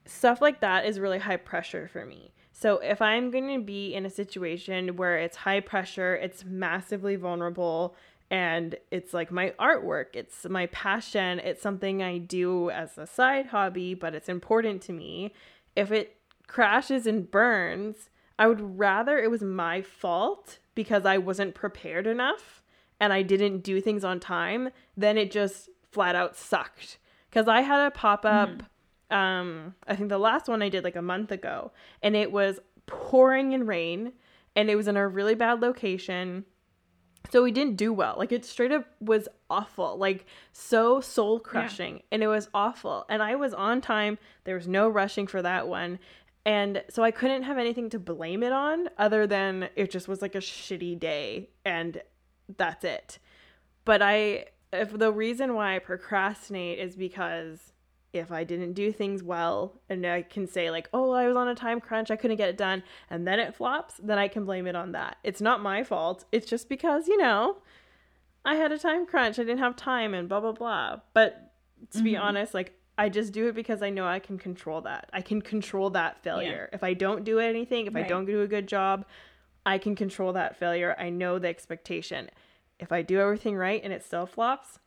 stuff 0.06 0.40
like 0.40 0.61
that 0.61 0.85
is 0.87 1.00
really 1.00 1.18
high 1.18 1.37
pressure 1.37 1.88
for 1.88 2.04
me. 2.04 2.33
So 2.52 2.78
if 2.78 3.02
I'm 3.02 3.30
going 3.30 3.52
to 3.59 3.64
be 3.64 3.94
in 3.94 4.06
a 4.06 4.11
situation 4.11 4.97
where 4.97 5.18
it's 5.18 5.38
high 5.38 5.61
pressure, 5.61 6.14
it's 6.14 6.44
massively 6.44 7.16
vulnerable, 7.16 7.97
and 8.30 8.76
it's 8.90 9.12
like 9.12 9.30
my 9.30 9.50
artwork 9.61 10.06
it's 10.14 10.47
my 10.49 10.66
passion 10.66 11.38
it's 11.40 11.62
something 11.62 12.02
i 12.02 12.18
do 12.18 12.71
as 12.71 12.97
a 12.99 13.06
side 13.06 13.47
hobby 13.47 13.94
but 13.94 14.14
it's 14.14 14.28
important 14.28 14.83
to 14.83 14.92
me 14.92 15.33
if 15.76 15.92
it 15.92 16.16
crashes 16.47 17.06
and 17.06 17.30
burns 17.30 18.09
i 18.38 18.47
would 18.47 18.78
rather 18.78 19.18
it 19.18 19.30
was 19.30 19.42
my 19.42 19.83
fault 19.83 20.59
because 20.75 21.04
i 21.04 21.18
wasn't 21.18 21.54
prepared 21.54 22.06
enough 22.06 22.62
and 23.01 23.13
i 23.13 23.23
didn't 23.23 23.63
do 23.63 23.81
things 23.81 24.05
on 24.05 24.21
time 24.21 24.71
then 24.97 25.17
it 25.19 25.31
just 25.31 25.69
flat 25.91 26.15
out 26.15 26.37
sucked 26.37 26.99
because 27.31 27.49
i 27.49 27.61
had 27.61 27.87
a 27.87 27.91
pop-up 27.91 28.51
mm. 29.11 29.17
um 29.17 29.75
i 29.87 29.95
think 29.95 30.09
the 30.09 30.19
last 30.19 30.49
one 30.49 30.63
i 30.63 30.69
did 30.69 30.85
like 30.85 30.97
a 30.97 31.03
month 31.03 31.31
ago 31.31 31.73
and 32.03 32.17
it 32.17 32.31
was 32.33 32.61
pouring 32.87 33.53
in 33.53 33.67
rain 33.67 34.13
and 34.57 34.71
it 34.71 34.77
was 34.77 34.89
in 34.89 34.97
a 34.97 35.09
really 35.09 35.35
bad 35.35 35.61
location 35.61 36.45
so 37.31 37.43
we 37.43 37.53
didn't 37.53 37.77
do 37.77 37.93
well. 37.93 38.17
Like 38.19 38.33
it 38.33 38.45
straight 38.45 38.73
up 38.73 38.87
was 39.01 39.28
awful. 39.49 39.97
Like 39.97 40.26
so 40.52 41.00
soul 41.00 41.41
crushing. 41.41 41.97
Yeah. 41.97 42.02
And 42.13 42.23
it 42.23 42.26
was 42.26 42.49
awful. 42.52 43.07
And 43.09 43.23
I 43.23 43.35
was 43.35 43.54
on 43.54 43.80
time. 43.80 44.19
There 44.45 44.54
was 44.54 44.69
no 44.69 44.89
rushing 44.89 45.26
for 45.26 45.41
that 45.43 45.67
one. 45.67 45.99
And 46.47 46.83
so 46.91 47.02
I 47.02 47.11
couldn't 47.11 47.45
have 47.45 47.57
anything 47.57 47.89
to 47.91 47.99
blame 47.99 48.43
it 48.43 48.52
on 48.52 48.91
other 48.99 49.26
than 49.26 49.71
it 49.76 49.91
just 49.91 50.09
was 50.09 50.21
like 50.21 50.35
a 50.35 50.39
shitty 50.39 50.99
day 51.00 51.49
and 51.65 52.02
that's 52.57 52.85
it. 52.85 53.19
But 53.85 54.02
I 54.02 54.47
if 54.73 54.97
the 54.97 55.13
reason 55.13 55.54
why 55.54 55.76
I 55.76 55.78
procrastinate 55.78 56.78
is 56.78 56.97
because 56.97 57.73
if 58.13 58.30
I 58.30 58.45
didn't 58.45 58.75
do 58.75 58.93
things 58.93 59.23
well 59.23 59.80
and 59.89 60.07
I 60.07 60.23
can 60.23 60.47
say 60.47 60.71
like, 60.71 60.89
"Oh, 60.93 61.13
I 61.13 61.26
was 61.26 61.37
on 61.37 61.49
a 61.49 61.54
time 61.54 61.80
crunch, 61.80 62.11
I 62.11 62.17
couldn't 62.17 62.37
get 62.37 62.49
it 62.49 62.57
done," 62.57 62.83
and 63.11 63.26
then 63.26 63.41
it 63.41 63.54
flops, 63.54 64.00
then 64.02 64.19
I 64.19 64.28
can 64.28 64.45
blame 64.45 64.67
it 64.67 64.76
on 64.76 64.93
that. 64.93 65.19
It's 65.25 65.41
not 65.41 65.63
my 65.63 65.83
fault. 65.83 66.25
It's 66.33 66.47
just 66.47 66.69
because, 66.69 67.09
you 67.09 67.17
know, 67.17 67.59
I 68.45 68.57
had 68.57 68.73
a 68.73 68.78
time 68.78 69.07
crunch, 69.07 69.39
I 69.39 69.43
didn't 69.43 69.59
have 69.59 69.76
time 69.76 70.15
and 70.15 70.28
blah 70.28 70.41
blah 70.41 70.52
blah. 70.52 71.00
But 71.13 71.52
to 71.91 71.99
mm-hmm. 71.99 72.04
be 72.04 72.17
honest, 72.17 72.54
like 72.54 72.78
I 72.97 73.09
just 73.09 73.33
do 73.33 73.49
it 73.49 73.54
because 73.54 73.83
I 73.83 73.91
know 73.91 74.07
I 74.07 74.21
can 74.21 74.39
control 74.39 74.80
that. 74.83 75.11
I 75.13 75.21
can 75.21 75.43
control 75.43 75.91
that 75.91 76.23
failure. 76.23 76.69
Yeah. 76.71 76.76
If 76.76 76.85
I 76.85 76.95
don't 76.95 77.25
do 77.25 77.41
anything, 77.41 77.87
if 77.87 77.95
right. 77.95 78.04
I 78.04 78.09
don't 78.09 78.25
do 78.25 78.43
a 78.43 78.47
good 78.47 78.69
job, 78.69 79.04
I 79.67 79.79
can 79.79 79.95
control 79.95 80.33
that 80.35 80.57
failure. 80.57 80.95
I 80.99 81.11
know 81.11 81.39
the 81.39 81.49
expectation. 81.49 82.31
If 82.79 82.93
I 82.93 83.03
do 83.03 83.21
everything 83.21 83.57
right 83.57 83.81
and 83.83 83.93
it 83.93 84.05
still 84.05 84.27
flops, 84.27 84.79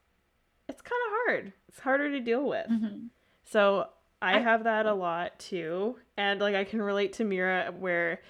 it's 0.69 0.81
kind 0.81 1.01
of 1.07 1.13
hard. 1.25 1.53
It's 1.67 1.79
harder 1.79 2.11
to 2.11 2.19
deal 2.19 2.47
with. 2.47 2.67
Mm-hmm. 2.69 3.07
So 3.43 3.87
I, 4.21 4.37
I 4.37 4.39
have 4.39 4.65
that 4.65 4.85
a 4.85 4.93
lot 4.93 5.39
too. 5.39 5.97
And 6.17 6.39
like 6.39 6.55
I 6.55 6.63
can 6.63 6.81
relate 6.81 7.13
to 7.13 7.23
Mira 7.23 7.73
where 7.77 8.21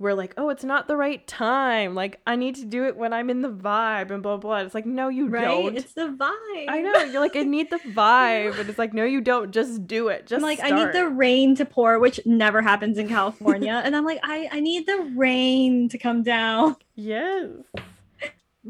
we're 0.00 0.14
like, 0.14 0.34
oh, 0.36 0.48
it's 0.48 0.62
not 0.62 0.86
the 0.86 0.96
right 0.96 1.26
time. 1.26 1.94
Like, 1.94 2.20
I 2.26 2.36
need 2.36 2.54
to 2.56 2.64
do 2.64 2.86
it 2.86 2.96
when 2.96 3.12
I'm 3.12 3.30
in 3.30 3.42
the 3.42 3.50
vibe 3.50 4.10
and 4.10 4.22
blah, 4.22 4.36
blah. 4.36 4.58
It's 4.58 4.74
like, 4.74 4.86
no, 4.86 5.08
you 5.08 5.26
right? 5.26 5.44
don't. 5.44 5.76
It's 5.76 5.92
the 5.92 6.06
vibe. 6.06 6.66
I 6.68 6.80
know. 6.82 7.02
You're 7.04 7.20
like, 7.20 7.34
I 7.34 7.42
need 7.42 7.70
the 7.70 7.78
vibe. 7.88 8.58
And 8.58 8.68
it's 8.68 8.78
like, 8.78 8.94
no, 8.94 9.04
you 9.04 9.20
don't. 9.20 9.50
Just 9.50 9.86
do 9.86 10.08
it. 10.08 10.26
Just 10.26 10.38
I'm 10.38 10.42
like, 10.42 10.58
start. 10.58 10.72
I 10.72 10.84
need 10.84 10.94
the 10.94 11.08
rain 11.08 11.56
to 11.56 11.64
pour, 11.64 11.98
which 11.98 12.20
never 12.24 12.62
happens 12.62 12.96
in 12.98 13.08
California. 13.08 13.82
and 13.84 13.96
I'm 13.96 14.04
like, 14.04 14.20
I, 14.22 14.48
I 14.52 14.60
need 14.60 14.86
the 14.86 15.12
rain 15.16 15.88
to 15.88 15.98
come 15.98 16.22
down. 16.22 16.76
Yes 17.00 17.46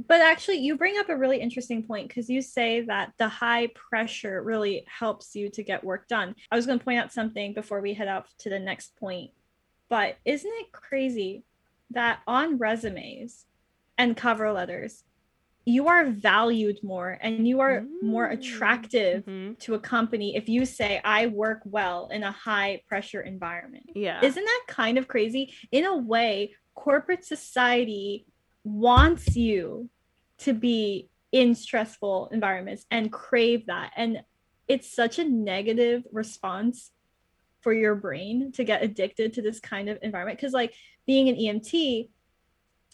but 0.06 0.20
actually 0.20 0.58
you 0.58 0.76
bring 0.76 0.98
up 0.98 1.08
a 1.08 1.16
really 1.16 1.40
interesting 1.40 1.82
point 1.82 2.08
because 2.08 2.28
you 2.28 2.40
say 2.40 2.82
that 2.82 3.12
the 3.18 3.28
high 3.28 3.68
pressure 3.74 4.42
really 4.42 4.84
helps 4.86 5.34
you 5.34 5.50
to 5.50 5.62
get 5.62 5.82
work 5.82 6.06
done 6.08 6.34
i 6.52 6.56
was 6.56 6.66
going 6.66 6.78
to 6.78 6.84
point 6.84 6.98
out 7.00 7.12
something 7.12 7.52
before 7.54 7.80
we 7.80 7.94
head 7.94 8.08
out 8.08 8.26
to 8.38 8.50
the 8.50 8.58
next 8.58 8.94
point 8.96 9.30
but 9.88 10.16
isn't 10.24 10.52
it 10.60 10.72
crazy 10.72 11.44
that 11.90 12.20
on 12.26 12.58
resumes 12.58 13.46
and 13.96 14.16
cover 14.16 14.52
letters 14.52 15.04
you 15.64 15.88
are 15.88 16.06
valued 16.06 16.78
more 16.82 17.18
and 17.20 17.46
you 17.46 17.60
are 17.60 17.80
mm. 17.80 18.02
more 18.02 18.26
attractive 18.26 19.24
mm-hmm. 19.24 19.52
to 19.54 19.74
a 19.74 19.78
company 19.78 20.36
if 20.36 20.48
you 20.48 20.64
say 20.64 21.00
i 21.04 21.26
work 21.26 21.60
well 21.64 22.08
in 22.12 22.22
a 22.22 22.32
high 22.32 22.80
pressure 22.86 23.20
environment 23.20 23.84
yeah 23.94 24.22
isn't 24.22 24.44
that 24.44 24.62
kind 24.66 24.98
of 24.98 25.08
crazy 25.08 25.52
in 25.72 25.84
a 25.84 25.96
way 25.96 26.54
corporate 26.74 27.24
society 27.24 28.24
wants 28.64 29.34
you 29.36 29.88
to 30.38 30.52
be 30.52 31.08
in 31.32 31.54
stressful 31.54 32.28
environments 32.32 32.86
and 32.90 33.12
crave 33.12 33.66
that. 33.66 33.92
And 33.96 34.22
it's 34.66 34.94
such 34.94 35.18
a 35.18 35.24
negative 35.24 36.04
response 36.12 36.90
for 37.60 37.72
your 37.72 37.94
brain 37.94 38.52
to 38.52 38.64
get 38.64 38.82
addicted 38.82 39.34
to 39.34 39.42
this 39.42 39.60
kind 39.60 39.88
of 39.88 39.98
environment. 40.02 40.38
Because, 40.38 40.52
like, 40.52 40.74
being 41.06 41.28
an 41.28 41.36
EMT, 41.36 42.10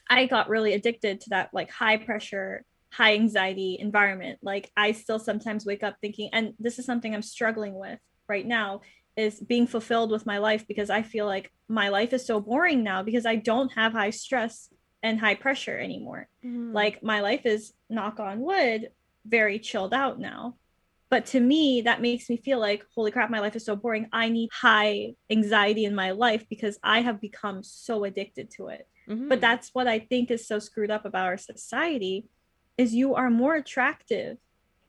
I 0.08 0.26
got 0.26 0.48
really 0.48 0.74
addicted 0.74 1.20
to 1.22 1.30
that, 1.30 1.50
like, 1.52 1.70
high 1.70 1.96
pressure, 1.96 2.64
high 2.92 3.14
anxiety 3.14 3.76
environment. 3.80 4.38
Like, 4.42 4.70
I 4.76 4.92
still 4.92 5.18
sometimes 5.18 5.66
wake 5.66 5.82
up 5.82 5.96
thinking, 6.00 6.30
and 6.32 6.54
this 6.58 6.78
is 6.78 6.86
something 6.86 7.14
I'm 7.14 7.22
struggling 7.22 7.74
with 7.74 7.98
right 8.28 8.46
now 8.46 8.80
is 9.16 9.40
being 9.40 9.66
fulfilled 9.66 10.10
with 10.10 10.26
my 10.26 10.38
life 10.38 10.66
because 10.66 10.90
I 10.90 11.02
feel 11.02 11.26
like 11.26 11.52
my 11.68 11.88
life 11.88 12.12
is 12.12 12.26
so 12.26 12.40
boring 12.40 12.82
now 12.82 13.02
because 13.02 13.26
I 13.26 13.36
don't 13.36 13.72
have 13.72 13.92
high 13.92 14.10
stress 14.10 14.70
and 15.02 15.20
high 15.20 15.34
pressure 15.34 15.78
anymore. 15.78 16.28
Mm-hmm. 16.44 16.72
Like 16.72 17.02
my 17.02 17.20
life 17.20 17.46
is 17.46 17.72
knock 17.88 18.18
on 18.18 18.40
wood, 18.40 18.90
very 19.24 19.58
chilled 19.58 19.94
out 19.94 20.18
now. 20.18 20.56
But 21.10 21.26
to 21.26 21.40
me, 21.40 21.82
that 21.82 22.00
makes 22.00 22.28
me 22.28 22.36
feel 22.36 22.58
like, 22.58 22.84
holy 22.94 23.10
crap, 23.10 23.30
my 23.30 23.40
life 23.40 23.56
is 23.56 23.64
so 23.64 23.76
boring. 23.76 24.08
I 24.12 24.28
need 24.28 24.50
high 24.52 25.14
anxiety 25.30 25.84
in 25.84 25.94
my 25.94 26.10
life 26.12 26.44
because 26.48 26.78
I 26.82 27.00
have 27.00 27.20
become 27.20 27.62
so 27.62 28.04
addicted 28.04 28.50
to 28.52 28.68
it. 28.68 28.88
Mm-hmm. 29.08 29.28
But 29.28 29.40
that's 29.40 29.70
what 29.74 29.86
I 29.86 29.98
think 29.98 30.30
is 30.30 30.46
so 30.46 30.58
screwed 30.58 30.90
up 30.90 31.04
about 31.04 31.26
our 31.26 31.36
society 31.36 32.26
is 32.78 32.94
you 32.94 33.14
are 33.14 33.30
more 33.30 33.54
attractive 33.54 34.38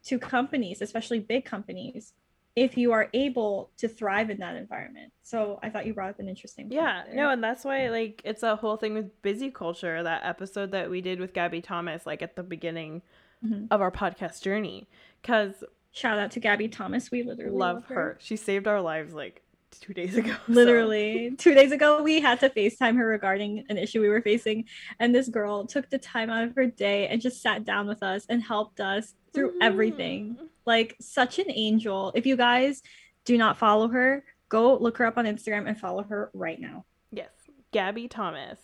to 0.05 0.19
companies, 0.19 0.81
especially 0.81 1.19
big 1.19 1.45
companies, 1.45 2.13
if 2.55 2.77
you 2.77 2.93
are 2.93 3.09
able 3.13 3.71
to 3.77 3.87
thrive 3.87 4.29
in 4.29 4.37
that 4.37 4.55
environment. 4.55 5.11
So 5.23 5.59
I 5.61 5.69
thought 5.69 5.85
you 5.85 5.93
brought 5.93 6.11
up 6.11 6.19
an 6.19 6.29
interesting 6.29 6.71
Yeah, 6.71 7.03
no, 7.13 7.29
and 7.29 7.43
that's 7.43 7.65
why 7.65 7.89
like 7.89 8.21
it's 8.23 8.43
a 8.43 8.55
whole 8.55 8.77
thing 8.77 8.93
with 8.93 9.21
busy 9.21 9.51
culture, 9.51 10.01
that 10.01 10.23
episode 10.23 10.71
that 10.71 10.89
we 10.89 11.01
did 11.01 11.19
with 11.19 11.33
Gabby 11.33 11.61
Thomas, 11.61 12.05
like 12.05 12.21
at 12.21 12.35
the 12.35 12.43
beginning 12.43 13.01
mm-hmm. 13.43 13.65
of 13.71 13.81
our 13.81 13.91
podcast 13.91 14.41
journey. 14.41 14.87
Cause 15.21 15.63
shout 15.95 16.19
out 16.19 16.31
to 16.31 16.39
Gabby 16.39 16.67
Thomas. 16.67 17.09
We 17.09 17.23
literally 17.23 17.57
love, 17.57 17.75
love 17.75 17.85
her. 17.85 17.95
her. 17.95 18.17
She 18.19 18.35
saved 18.35 18.67
our 18.67 18.81
lives 18.81 19.13
like 19.13 19.41
two 19.71 19.93
days 19.93 20.15
ago. 20.15 20.33
so- 20.47 20.51
Literally, 20.51 21.35
two 21.37 21.55
days 21.55 21.71
ago, 21.71 22.03
we 22.03 22.21
had 22.21 22.39
to 22.41 22.49
FaceTime 22.49 22.97
her 22.97 23.07
regarding 23.07 23.65
an 23.69 23.77
issue 23.77 24.01
we 24.01 24.09
were 24.09 24.21
facing. 24.21 24.65
And 24.99 25.15
this 25.15 25.29
girl 25.29 25.65
took 25.65 25.89
the 25.89 25.97
time 25.97 26.29
out 26.29 26.43
of 26.43 26.55
her 26.55 26.67
day 26.67 27.07
and 27.07 27.21
just 27.21 27.41
sat 27.41 27.65
down 27.65 27.87
with 27.87 28.03
us 28.03 28.25
and 28.29 28.43
helped 28.43 28.79
us 28.79 29.13
through 29.33 29.53
everything. 29.61 30.37
Mm. 30.39 30.47
Like, 30.65 30.95
such 30.99 31.39
an 31.39 31.47
angel. 31.49 32.11
If 32.15 32.25
you 32.25 32.35
guys 32.35 32.81
do 33.23 33.37
not 33.37 33.57
follow 33.57 33.87
her, 33.87 34.23
go 34.49 34.77
look 34.77 34.97
her 34.97 35.05
up 35.05 35.17
on 35.17 35.25
Instagram 35.25 35.67
and 35.67 35.79
follow 35.79 36.03
her 36.03 36.29
right 36.33 36.59
now. 36.59 36.85
Yes, 37.11 37.31
Gabby 37.71 38.07
Thomas, 38.07 38.59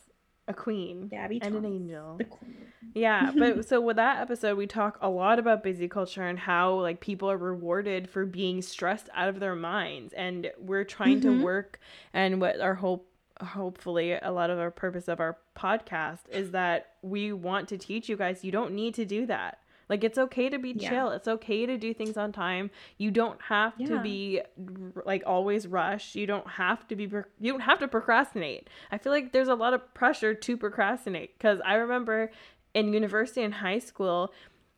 a 0.47 0.53
queen 0.53 1.07
Gabby 1.07 1.39
and 1.41 1.55
an 1.55 1.65
angel. 1.65 2.15
The 2.17 2.23
queen. 2.25 2.55
Yeah, 2.93 3.31
but 3.37 3.65
so 3.69 3.79
with 3.79 3.95
that 3.97 4.19
episode, 4.21 4.57
we 4.57 4.67
talk 4.67 4.97
a 5.01 5.09
lot 5.09 5.39
about 5.39 5.63
busy 5.63 5.87
culture 5.87 6.23
and 6.27 6.37
how 6.37 6.73
like 6.81 6.99
people 6.99 7.29
are 7.31 7.37
rewarded 7.37 8.09
for 8.09 8.25
being 8.25 8.61
stressed 8.61 9.07
out 9.13 9.29
of 9.29 9.39
their 9.39 9.55
minds, 9.55 10.13
and 10.13 10.51
we're 10.59 10.83
trying 10.83 11.19
Mhm. 11.19 11.21
to 11.23 11.43
work. 11.43 11.79
And 12.13 12.41
what 12.41 12.59
our 12.59 12.75
hope, 12.75 13.07
hopefully, 13.41 14.13
a 14.13 14.31
lot 14.31 14.49
of 14.49 14.59
our 14.59 14.71
purpose 14.71 15.07
of 15.07 15.19
our 15.19 15.37
podcast 15.55 16.27
is 16.29 16.51
that 16.51 16.95
we 17.01 17.31
want 17.31 17.69
to 17.69 17.77
teach 17.77 18.09
you 18.09 18.17
guys 18.17 18.43
you 18.43 18.51
don't 18.51 18.73
need 18.73 18.93
to 18.95 19.05
do 19.05 19.25
that. 19.27 19.59
Like 19.91 20.05
it's 20.05 20.17
okay 20.17 20.47
to 20.49 20.57
be 20.57 20.71
Yeah. 20.71 20.89
chill. 20.89 21.09
It's 21.09 21.27
okay 21.27 21.65
to 21.65 21.77
do 21.77 21.93
things 21.93 22.15
on 22.15 22.31
time. 22.31 22.71
You 22.97 23.11
don't 23.11 23.41
have 23.41 23.77
to 23.77 23.99
be 24.01 24.41
like 25.05 25.21
always 25.25 25.67
rush. 25.67 26.15
You 26.15 26.25
don't 26.25 26.47
have 26.47 26.87
to 26.87 26.95
be 26.95 27.03
you 27.03 27.51
don't 27.51 27.59
have 27.59 27.79
to 27.79 27.89
procrastinate. 27.89 28.69
I 28.89 28.97
feel 28.97 29.11
like 29.11 29.33
there's 29.33 29.49
a 29.49 29.53
lot 29.53 29.73
of 29.73 29.93
pressure 29.93 30.33
to 30.33 30.55
procrastinate 30.55 31.37
cuz 31.39 31.59
I 31.65 31.73
remember 31.73 32.31
in 32.73 32.93
university 32.93 33.43
and 33.43 33.55
high 33.55 33.79
school 33.79 34.33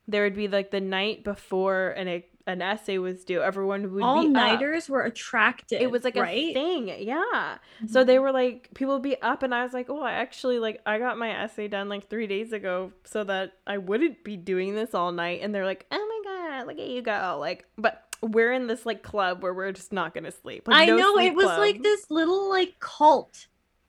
there 0.08 0.24
would 0.24 0.34
be 0.34 0.48
like 0.48 0.72
the 0.72 0.80
night 0.80 1.22
before 1.22 1.90
an 1.90 2.08
an 2.46 2.60
essay 2.60 2.98
was 2.98 3.24
due. 3.24 3.42
Everyone 3.42 3.92
would 3.92 4.02
All 4.02 4.28
nighters 4.28 4.88
were 4.88 5.02
attractive. 5.02 5.80
It 5.80 5.90
was 5.90 6.04
like 6.04 6.16
right? 6.16 6.50
a 6.50 6.54
thing, 6.54 6.88
yeah. 6.98 7.58
So 7.86 8.00
mm-hmm. 8.00 8.06
they 8.06 8.18
were 8.18 8.32
like, 8.32 8.68
people 8.74 8.94
would 8.94 9.02
be 9.02 9.20
up, 9.22 9.42
and 9.42 9.54
I 9.54 9.62
was 9.62 9.72
like, 9.72 9.88
oh, 9.88 10.02
I 10.02 10.12
actually 10.12 10.58
like, 10.58 10.80
I 10.84 10.98
got 10.98 11.18
my 11.18 11.30
essay 11.30 11.68
done 11.68 11.88
like 11.88 12.08
three 12.08 12.26
days 12.26 12.52
ago, 12.52 12.92
so 13.04 13.24
that 13.24 13.52
I 13.66 13.78
wouldn't 13.78 14.24
be 14.24 14.36
doing 14.36 14.74
this 14.74 14.94
all 14.94 15.12
night. 15.12 15.40
And 15.42 15.54
they're 15.54 15.64
like, 15.64 15.86
oh 15.90 16.22
my 16.24 16.30
god, 16.30 16.66
look 16.66 16.78
at 16.78 16.88
you 16.88 17.02
go, 17.02 17.38
like, 17.40 17.66
but 17.78 18.02
we're 18.22 18.52
in 18.52 18.66
this 18.66 18.86
like 18.86 19.02
club 19.02 19.42
where 19.42 19.54
we're 19.54 19.72
just 19.72 19.92
not 19.92 20.14
gonna 20.14 20.30
sleep. 20.30 20.68
Like, 20.68 20.76
I 20.76 20.86
no 20.86 20.96
know 20.96 21.18
it 21.18 21.34
was 21.34 21.46
club. 21.46 21.58
like 21.58 21.82
this 21.82 22.10
little 22.10 22.48
like 22.48 22.78
cult 22.80 23.46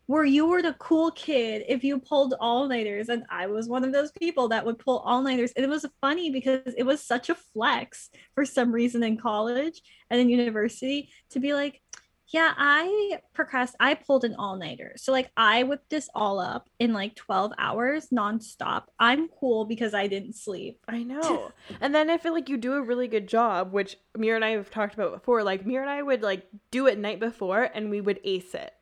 where 0.08 0.24
you 0.24 0.46
were 0.46 0.62
the 0.62 0.74
cool 0.74 1.12
kid 1.12 1.63
if 1.68 1.84
you 1.84 2.00
pulled 2.00 2.36
all 2.39 2.68
nighters, 2.68 3.10
and 3.10 3.24
I 3.30 3.48
was 3.48 3.68
one 3.68 3.84
of 3.84 3.91
those 3.91 4.12
people 4.12 4.50
that 4.50 4.65
would 4.65 4.80
pull 4.80 5.00
all 5.00 5.22
nighters. 5.22 5.52
And 5.56 5.65
it 5.65 5.70
was 5.70 5.86
funny 6.02 6.30
because 6.30 6.74
it 6.78 6.84
was 6.84 7.02
such 7.02 7.30
a 7.30 7.36
flex 7.36 8.10
for 8.34 8.46
some 8.46 8.72
reason 8.72 9.04
in 9.04 9.18
college 9.18 9.82
and 10.10 10.20
in 10.20 10.30
university 10.30 11.10
to 11.32 11.39
be 11.39 11.54
like, 11.54 11.82
yeah, 12.28 12.54
I 12.58 13.20
procrast. 13.38 13.74
I 13.80 13.94
pulled 13.94 14.24
an 14.24 14.36
all 14.36 14.58
nighter, 14.58 14.94
so 14.98 15.12
like 15.12 15.30
I 15.38 15.62
whipped 15.63 15.91
this 15.91 16.10
all 16.15 16.39
up 16.39 16.68
in 16.80 16.91
like 16.91 17.15
twelve 17.15 17.54
hours 17.58 18.08
nonstop. 18.12 18.86
I'm 19.00 19.28
cool 19.28 19.65
because 19.65 19.94
I 19.94 20.08
didn't 20.08 20.34
sleep. 20.34 20.80
I 20.88 21.04
know. 21.04 21.52
and 21.82 21.94
then 21.94 22.10
I 22.10 22.18
feel 22.18 22.34
like 22.34 22.50
you 22.50 22.58
do 22.58 22.74
a 22.74 22.82
really 22.82 23.08
good 23.08 23.28
job, 23.28 23.72
which 23.72 23.96
Mira 24.18 24.38
and 24.38 24.46
I 24.46 24.50
have 24.52 24.72
talked 24.72 24.96
about 24.96 25.13
before. 25.13 25.44
Like 25.44 25.68
Mira 25.68 25.84
and 25.84 25.91
I 25.91 26.02
would 26.02 26.24
like 26.24 26.48
do 26.72 26.88
it 26.88 26.98
night 26.98 27.20
before 27.20 27.62
and 27.62 27.91
we 27.91 28.02
would 28.02 28.20
ace 28.24 28.56
it. 28.56 28.74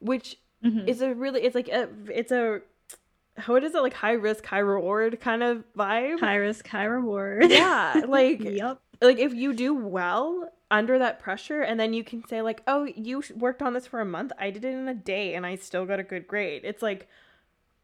Which 0.00 0.36
Mhm. 0.64 0.88
is 0.88 1.00
a 1.00 1.14
really 1.14 1.42
it's 1.42 1.54
like 1.54 1.68
a 1.68 1.88
it's 2.12 2.32
a 2.32 2.60
what 3.46 3.64
is 3.64 3.74
it 3.74 3.80
like 3.82 3.94
high 3.94 4.12
risk, 4.12 4.44
high 4.44 4.58
reward 4.58 5.18
kind 5.20 5.42
of 5.42 5.64
vibe? 5.76 6.20
High 6.20 6.34
risk, 6.36 6.66
high 6.68 6.84
reward. 6.84 7.50
Yeah, 7.50 8.02
like 8.08 8.40
yep. 8.42 8.80
like 9.00 9.18
if 9.18 9.32
you 9.34 9.54
do 9.54 9.74
well 9.74 10.52
under 10.70 10.98
that 10.98 11.18
pressure 11.20 11.62
and 11.62 11.80
then 11.80 11.92
you 11.94 12.04
can 12.04 12.26
say 12.28 12.42
like, 12.42 12.62
"Oh, 12.66 12.84
you 12.84 13.22
worked 13.36 13.62
on 13.62 13.72
this 13.72 13.86
for 13.86 14.00
a 14.00 14.04
month. 14.04 14.32
I 14.38 14.50
did 14.50 14.64
it 14.64 14.74
in 14.74 14.86
a 14.88 14.94
day 14.94 15.34
and 15.34 15.46
I 15.46 15.56
still 15.56 15.86
got 15.86 15.98
a 16.00 16.02
good 16.04 16.26
grade." 16.26 16.62
It's 16.64 16.82
like, 16.82 17.08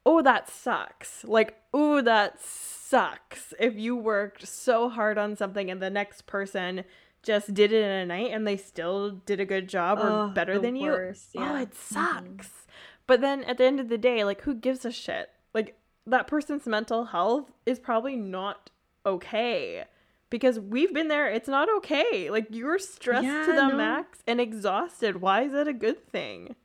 "Oh, 0.05 0.21
that 0.23 0.49
sucks." 0.51 1.25
Like, 1.25 1.57
"Oh, 1.73 2.03
that 2.03 2.41
sucks." 2.41 3.55
If 3.59 3.77
you 3.77 3.97
worked 3.97 4.47
so 4.47 4.89
hard 4.91 5.17
on 5.17 5.35
something 5.37 5.71
and 5.71 5.81
the 5.81 5.91
next 5.91 6.27
person 6.27 6.85
just 7.23 7.55
did 7.55 7.73
it 7.73 7.83
in 7.83 7.91
a 7.91 8.07
night 8.07 8.31
and 8.31 8.47
they 8.47 8.57
still 8.57 9.11
did 9.11 9.41
a 9.41 9.45
good 9.45 9.69
job 9.69 9.99
or 9.99 10.11
Oh, 10.11 10.29
better 10.29 10.59
than 10.61 10.77
you. 10.77 10.93
worst, 10.93 11.31
Oh, 11.37 11.41
yeah. 11.41 11.63
it 11.63 11.71
Mhm. 11.73 11.75
sucks. 11.75 12.66
But 13.07 13.21
then 13.21 13.45
at 13.45 13.59
the 13.59 13.65
end 13.65 13.81
of 13.81 13.89
the 13.89 13.99
day, 13.99 14.25
like 14.25 14.43
who 14.43 14.55
gives 14.55 14.85
a 14.85 14.91
shit? 14.91 15.31
Like 15.55 15.79
that 16.07 16.27
person's 16.27 16.67
mental 16.67 17.07
health 17.07 17.53
is 17.65 17.79
probably 17.79 18.17
not 18.17 18.71
okay 19.05 19.85
because 20.31 20.59
we've 20.59 20.93
been 20.93 21.09
there. 21.09 21.29
It's 21.29 21.49
not 21.49 21.69
okay. 21.79 22.31
Like 22.31 22.49
you're 22.51 22.79
stressed 22.79 23.47
to 23.47 23.53
the 23.53 23.69
no. 23.69 23.77
max 23.77 24.23
and 24.27 24.41
exhausted. 24.41 25.21
Why 25.21 25.43
is 25.43 25.53
that 25.53 25.69
a 25.69 25.73
good 25.73 26.11
thing? 26.11 26.57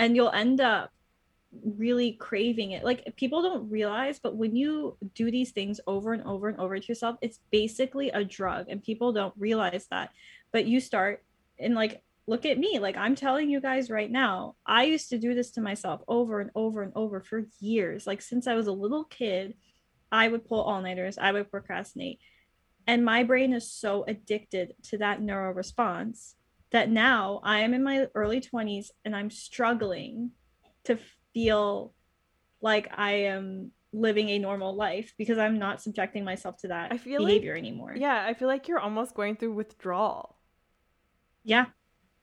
and 0.00 0.16
you'll 0.16 0.30
end 0.30 0.60
up 0.62 0.92
really 1.76 2.12
craving 2.12 2.70
it. 2.70 2.84
Like 2.84 3.14
people 3.16 3.42
don't 3.42 3.70
realize, 3.70 4.18
but 4.18 4.36
when 4.36 4.56
you 4.56 4.96
do 5.14 5.30
these 5.30 5.50
things 5.50 5.78
over 5.86 6.14
and 6.14 6.22
over 6.24 6.48
and 6.48 6.58
over 6.58 6.78
to 6.78 6.88
yourself, 6.88 7.16
it's 7.20 7.40
basically 7.50 8.08
a 8.10 8.24
drug, 8.24 8.66
and 8.68 8.82
people 8.82 9.12
don't 9.12 9.34
realize 9.36 9.86
that. 9.90 10.10
But 10.52 10.66
you 10.66 10.80
start 10.80 11.22
and 11.58 11.74
like 11.74 12.02
look 12.26 12.46
at 12.46 12.58
me, 12.58 12.78
like 12.78 12.96
I'm 12.96 13.14
telling 13.14 13.50
you 13.50 13.60
guys 13.60 13.90
right 13.90 14.10
now, 14.10 14.54
I 14.66 14.84
used 14.84 15.10
to 15.10 15.18
do 15.18 15.34
this 15.34 15.50
to 15.52 15.60
myself 15.60 16.02
over 16.06 16.40
and 16.40 16.50
over 16.54 16.82
and 16.82 16.92
over 16.94 17.20
for 17.20 17.46
years. 17.60 18.06
Like 18.06 18.22
since 18.22 18.46
I 18.46 18.54
was 18.54 18.66
a 18.66 18.72
little 18.72 19.04
kid, 19.04 19.54
I 20.12 20.28
would 20.28 20.46
pull 20.46 20.62
all 20.62 20.80
nighters, 20.80 21.18
I 21.18 21.32
would 21.32 21.50
procrastinate. 21.50 22.20
And 22.86 23.04
my 23.04 23.22
brain 23.22 23.52
is 23.52 23.70
so 23.70 24.04
addicted 24.06 24.74
to 24.84 24.98
that 24.98 25.22
neuro 25.22 25.52
response 25.52 26.34
that 26.70 26.90
now 26.90 27.40
I 27.42 27.60
am 27.60 27.74
in 27.74 27.82
my 27.82 28.06
early 28.14 28.40
20s 28.40 28.86
and 29.04 29.14
I'm 29.14 29.30
struggling 29.30 30.30
to 30.84 30.98
feel 31.34 31.92
like 32.60 32.88
I 32.96 33.12
am 33.12 33.72
living 33.92 34.28
a 34.30 34.38
normal 34.38 34.74
life 34.76 35.14
because 35.18 35.38
I'm 35.38 35.58
not 35.58 35.82
subjecting 35.82 36.24
myself 36.24 36.58
to 36.58 36.68
that 36.68 36.92
I 36.92 36.98
feel 36.98 37.22
like- 37.22 37.28
behavior 37.28 37.56
anymore. 37.56 37.94
Yeah, 37.96 38.24
I 38.24 38.34
feel 38.34 38.48
like 38.48 38.68
you're 38.68 38.78
almost 38.78 39.14
going 39.14 39.36
through 39.36 39.54
withdrawal. 39.54 40.36
Yeah. 41.42 41.66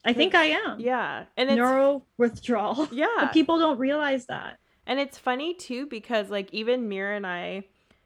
I 0.07 0.13
think 0.13 0.35
I 0.35 0.45
am. 0.45 0.79
Yeah, 0.79 1.25
and 1.35 1.49
it's 1.49 1.57
Neuro 1.57 2.03
withdrawal. 2.17 2.87
yeah, 2.91 3.07
But 3.19 3.33
people 3.33 3.59
don't 3.59 3.77
realize 3.77 4.25
that. 4.27 4.59
And 4.85 4.99
it's 4.99 5.17
funny 5.17 5.53
too 5.53 5.85
because 5.85 6.29
like 6.29 6.53
even 6.53 6.87
Mira 6.87 7.15
and 7.15 7.27
I, 7.27 7.65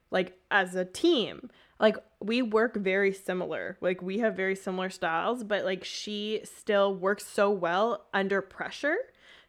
like 0.10 0.38
as 0.50 0.74
a 0.76 0.84
team, 0.84 1.50
like 1.80 1.96
we 2.20 2.42
work 2.42 2.76
very 2.76 3.14
similar. 3.14 3.78
Like 3.82 4.02
we 4.02 4.20
have 4.20 4.36
very 4.36 4.56
similar 4.56 4.90
styles, 4.90 5.44
but 5.44 5.64
like 5.64 5.84
she 5.84 6.42
still 6.44 6.94
works 6.96 7.26
so 7.26 7.52
well 7.52 8.06
under 8.14 8.42
pressure. 8.42 8.98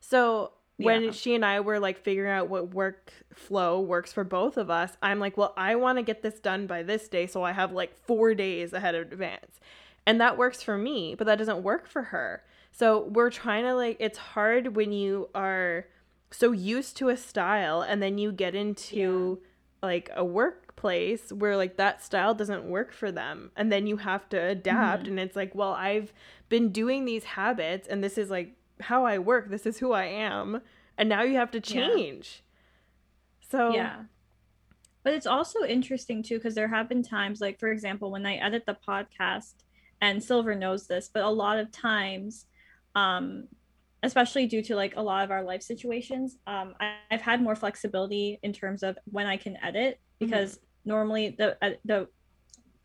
So 0.00 0.52
when 0.76 1.04
Yeah. 1.04 1.10
she 1.12 1.34
and 1.34 1.44
I 1.44 1.60
were 1.60 1.78
like 1.78 1.98
figuring 1.98 2.30
out 2.32 2.48
what 2.48 2.70
workflow 2.70 3.84
works 3.84 4.12
for 4.12 4.24
both 4.24 4.56
of 4.56 4.68
us, 4.70 4.96
I'm 5.02 5.18
like, 5.20 5.36
well, 5.36 5.54
I 5.56 5.76
want 5.76 5.98
to 5.98 6.02
get 6.02 6.22
this 6.22 6.38
done 6.40 6.66
by 6.66 6.82
this 6.82 7.08
day, 7.08 7.26
so 7.26 7.42
I 7.42 7.52
have 7.52 7.72
like 7.72 7.94
four 8.06 8.34
days 8.34 8.72
ahead 8.72 8.94
of 8.94 9.10
advance. 9.12 9.60
And 10.06 10.20
that 10.20 10.36
works 10.36 10.62
for 10.62 10.76
me, 10.76 11.14
but 11.14 11.26
that 11.26 11.38
doesn't 11.38 11.62
work 11.62 11.86
for 11.86 12.02
her. 12.04 12.42
So 12.72 13.04
we're 13.04 13.30
trying 13.30 13.64
to 13.64 13.74
like 13.74 13.96
it's 14.00 14.18
hard 14.18 14.74
when 14.74 14.92
you 14.92 15.28
are 15.34 15.86
so 16.30 16.52
used 16.52 16.96
to 16.96 17.10
a 17.10 17.16
style 17.16 17.82
and 17.82 18.02
then 18.02 18.18
you 18.18 18.32
get 18.32 18.54
into 18.54 19.40
like 19.82 20.10
a 20.14 20.24
workplace 20.24 21.30
where 21.32 21.56
like 21.56 21.76
that 21.76 22.02
style 22.02 22.34
doesn't 22.34 22.64
work 22.64 22.92
for 22.92 23.12
them 23.12 23.50
and 23.56 23.70
then 23.70 23.86
you 23.86 23.98
have 23.98 24.26
to 24.30 24.38
adapt 24.40 25.02
mm-hmm. 25.02 25.10
and 25.10 25.20
it's 25.20 25.36
like 25.36 25.54
well 25.54 25.72
I've 25.72 26.14
been 26.48 26.70
doing 26.70 27.04
these 27.04 27.24
habits 27.24 27.86
and 27.86 28.02
this 28.02 28.16
is 28.16 28.30
like 28.30 28.54
how 28.80 29.04
I 29.04 29.18
work 29.18 29.50
this 29.50 29.66
is 29.66 29.78
who 29.78 29.92
I 29.92 30.04
am 30.04 30.62
and 30.96 31.08
now 31.08 31.22
you 31.22 31.36
have 31.36 31.50
to 31.50 31.58
Yeah. 31.58 31.88
change 31.88 32.42
so 33.50 33.74
Yeah. 33.74 34.04
But 35.02 35.14
it's 35.14 35.26
also 35.26 35.64
interesting 35.64 36.22
too, 36.22 36.38
because 36.38 36.54
there 36.54 36.68
have 36.68 36.88
been 36.88 37.02
times, 37.02 37.40
like, 37.40 37.58
for 37.58 37.70
example, 37.72 38.10
when 38.12 38.24
I 38.24 38.36
edit 38.36 38.66
the 38.66 38.76
podcast, 38.86 39.54
and 40.02 40.22
Silver 40.22 40.54
knows 40.54 40.86
this, 40.88 41.08
but 41.12 41.22
a 41.22 41.30
lot 41.30 41.58
of 41.58 41.70
times, 41.70 42.46
um, 42.96 43.46
especially 44.02 44.46
due 44.46 44.60
to 44.62 44.74
like 44.74 44.96
a 44.96 45.02
lot 45.02 45.24
of 45.24 45.30
our 45.30 45.44
life 45.44 45.62
situations, 45.62 46.36
um, 46.48 46.74
I, 46.80 46.96
I've 47.10 47.22
had 47.22 47.40
more 47.40 47.54
flexibility 47.54 48.40
in 48.42 48.52
terms 48.52 48.82
of 48.82 48.98
when 49.04 49.26
I 49.26 49.36
can 49.36 49.56
edit 49.62 50.00
because 50.18 50.58
normally 50.84 51.36
the 51.38 51.56
uh, 51.64 51.76
the 51.84 52.08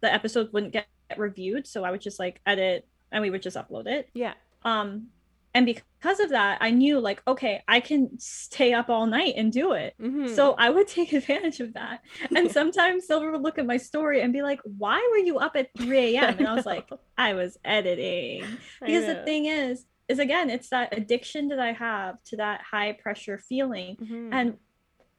the 0.01 0.13
episode 0.13 0.53
wouldn't 0.53 0.73
get 0.73 0.85
reviewed, 1.17 1.65
so 1.65 1.83
I 1.83 1.89
would 1.89 2.01
just 2.01 2.19
like 2.19 2.39
edit 2.45 2.87
and 3.11 3.23
we 3.23 3.31
would 3.31 3.41
just 3.41 3.57
upload 3.57 3.87
it. 3.87 4.09
Yeah. 4.13 4.35
Um 4.63 5.07
and 5.55 5.65
because 5.65 5.83
of 6.03 6.29
that 6.29 6.57
i 6.61 6.69
knew 6.71 6.99
like 6.99 7.21
okay 7.27 7.61
i 7.67 7.79
can 7.79 8.09
stay 8.17 8.73
up 8.73 8.89
all 8.89 9.05
night 9.05 9.33
and 9.35 9.51
do 9.51 9.73
it. 9.73 9.93
Mhm. 10.01 10.33
so 10.33 10.53
i 10.57 10.69
would 10.69 10.87
take 10.97 11.11
advantage 11.13 11.59
of 11.59 11.73
that. 11.73 12.01
And 12.35 12.49
sometimes 12.59 13.05
silver 13.07 13.31
would 13.31 13.41
look 13.41 13.57
at 13.59 13.65
my 13.65 13.77
story 13.77 14.21
and 14.21 14.31
be 14.31 14.41
like 14.41 14.59
why 14.63 15.05
were 15.11 15.17
you 15.17 15.37
up 15.37 15.55
at 15.55 15.69
3 15.77 15.97
a.m 16.17 16.37
and 16.39 16.47
i 16.47 16.53
was 16.53 16.65
like 16.65 16.87
i 17.17 17.33
was 17.33 17.57
editing. 17.65 18.45
Because 18.79 19.05
the 19.05 19.23
thing 19.25 19.45
is 19.45 19.85
is 20.07 20.19
again 20.19 20.49
it's 20.49 20.69
that 20.69 20.97
addiction 20.97 21.49
that 21.49 21.59
i 21.59 21.73
have 21.73 22.23
to 22.25 22.37
that 22.37 22.61
high 22.61 22.93
pressure 22.93 23.37
feeling. 23.37 23.97
Mhm. 23.97 24.29
and 24.31 24.57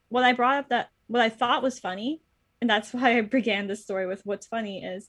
what 0.08 0.24
I 0.24 0.32
brought 0.32 0.56
up 0.58 0.68
that 0.70 0.88
what 1.06 1.20
I 1.20 1.28
thought 1.28 1.62
was 1.62 1.78
funny, 1.78 2.22
and 2.62 2.68
that's 2.70 2.94
why 2.94 3.18
I 3.18 3.20
began 3.20 3.66
this 3.66 3.82
story 3.82 4.06
with 4.06 4.22
what's 4.24 4.46
funny 4.46 4.82
is 4.82 5.08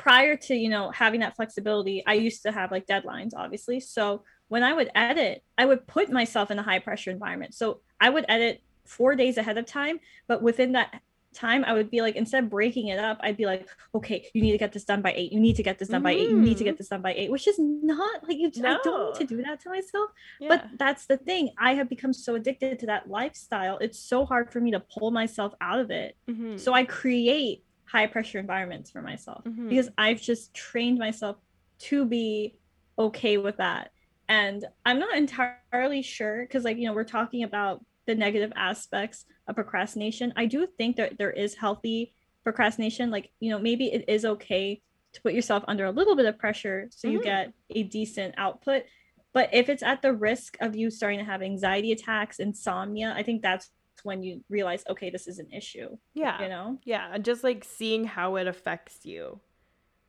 prior 0.00 0.34
to 0.34 0.54
you 0.54 0.70
know 0.70 0.90
having 0.90 1.20
that 1.20 1.36
flexibility 1.36 2.02
i 2.06 2.14
used 2.14 2.42
to 2.42 2.50
have 2.50 2.70
like 2.70 2.86
deadlines 2.86 3.32
obviously. 3.36 3.80
So 3.80 4.24
when 4.48 4.62
i 4.62 4.72
would 4.72 4.90
edit 4.94 5.44
i 5.58 5.66
would 5.66 5.86
put 5.86 6.10
myself 6.10 6.50
in 6.50 6.58
a 6.58 6.62
high 6.62 6.78
pressure 6.78 7.10
environment. 7.10 7.54
So 7.54 7.80
i 8.00 8.08
would 8.08 8.24
edit 8.28 8.62
four 8.86 9.14
days 9.14 9.36
ahead 9.36 9.58
of 9.58 9.66
time 9.66 10.00
but 10.26 10.42
within 10.42 10.72
that 10.72 11.00
time 11.32 11.64
i 11.64 11.72
would 11.72 11.90
be 11.90 12.00
like 12.00 12.16
instead 12.16 12.42
of 12.42 12.50
breaking 12.50 12.88
it 12.88 12.98
up 12.98 13.16
i'd 13.22 13.36
be 13.36 13.46
like 13.46 13.68
okay 13.94 14.26
you 14.34 14.42
need 14.42 14.50
to 14.50 14.58
get 14.58 14.72
this 14.72 14.82
done 14.82 15.00
by 15.00 15.12
eight. 15.14 15.32
You 15.32 15.38
need 15.38 15.54
to 15.56 15.62
get 15.62 15.78
this 15.78 15.88
done 15.88 16.02
by 16.02 16.10
eight. 16.12 16.28
You 16.30 16.40
need 16.40 16.56
to 16.56 16.64
get 16.64 16.76
this 16.76 16.88
done 16.88 17.02
by 17.02 17.12
eight 17.14 17.30
which 17.30 17.46
is 17.46 17.56
not 17.58 18.26
like 18.26 18.38
you 18.38 18.50
no. 18.56 18.74
i 18.74 18.78
don't 18.82 19.20
need 19.20 19.28
to 19.28 19.36
do 19.36 19.42
that 19.42 19.60
to 19.60 19.68
myself. 19.68 20.10
Yeah. 20.40 20.48
but 20.48 20.64
that's 20.78 21.06
the 21.06 21.18
thing. 21.18 21.50
I 21.58 21.74
have 21.74 21.88
become 21.88 22.12
so 22.12 22.34
addicted 22.34 22.78
to 22.80 22.86
that 22.86 23.08
lifestyle. 23.08 23.78
It's 23.78 23.98
so 23.98 24.24
hard 24.24 24.50
for 24.50 24.60
me 24.60 24.70
to 24.72 24.80
pull 24.80 25.10
myself 25.10 25.52
out 25.60 25.78
of 25.78 25.90
it. 25.90 26.16
Mm-hmm. 26.28 26.56
so 26.56 26.72
i 26.72 26.84
create 26.84 27.64
high 27.90 28.06
pressure 28.06 28.38
environments 28.38 28.90
for 28.90 29.02
myself 29.02 29.44
mm-hmm. 29.44 29.68
because 29.68 29.88
I've 29.98 30.20
just 30.20 30.54
trained 30.54 30.98
myself 30.98 31.36
to 31.80 32.04
be 32.04 32.58
okay 32.98 33.36
with 33.36 33.56
that. 33.56 33.90
And 34.28 34.64
I'm 34.86 35.00
not 35.00 35.16
entirely 35.16 36.02
sure 36.02 36.42
because, 36.42 36.64
like, 36.64 36.76
you 36.76 36.86
know, 36.86 36.92
we're 36.92 37.04
talking 37.04 37.42
about 37.42 37.84
the 38.06 38.14
negative 38.14 38.52
aspects 38.54 39.24
of 39.48 39.56
procrastination. 39.56 40.32
I 40.36 40.46
do 40.46 40.66
think 40.66 40.96
that 40.96 41.18
there 41.18 41.32
is 41.32 41.54
healthy 41.54 42.14
procrastination. 42.44 43.10
Like, 43.10 43.30
you 43.40 43.50
know, 43.50 43.58
maybe 43.58 43.86
it 43.86 44.04
is 44.08 44.24
okay 44.24 44.82
to 45.12 45.22
put 45.22 45.34
yourself 45.34 45.64
under 45.66 45.84
a 45.84 45.90
little 45.90 46.14
bit 46.14 46.26
of 46.26 46.38
pressure 46.38 46.88
so 46.90 47.08
you 47.08 47.18
mm-hmm. 47.18 47.24
get 47.24 47.52
a 47.70 47.82
decent 47.82 48.34
output. 48.38 48.84
But 49.32 49.50
if 49.52 49.68
it's 49.68 49.82
at 49.82 50.02
the 50.02 50.12
risk 50.12 50.56
of 50.60 50.76
you 50.76 50.90
starting 50.90 51.18
to 51.18 51.24
have 51.24 51.42
anxiety 51.42 51.90
attacks, 51.90 52.38
insomnia, 52.38 53.12
I 53.16 53.24
think 53.24 53.42
that's 53.42 53.70
when 54.04 54.22
you 54.22 54.42
realize 54.48 54.84
okay 54.88 55.10
this 55.10 55.26
is 55.26 55.38
an 55.38 55.48
issue 55.52 55.88
yeah 56.14 56.42
you 56.42 56.48
know 56.48 56.78
yeah 56.84 57.08
and 57.12 57.24
just 57.24 57.44
like 57.44 57.64
seeing 57.64 58.04
how 58.04 58.36
it 58.36 58.46
affects 58.46 59.04
you 59.04 59.40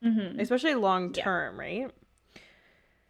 mm-hmm. 0.03 0.39
especially 0.39 0.75
long 0.75 1.11
term 1.13 1.55
yeah. 1.55 1.61
right 1.61 1.91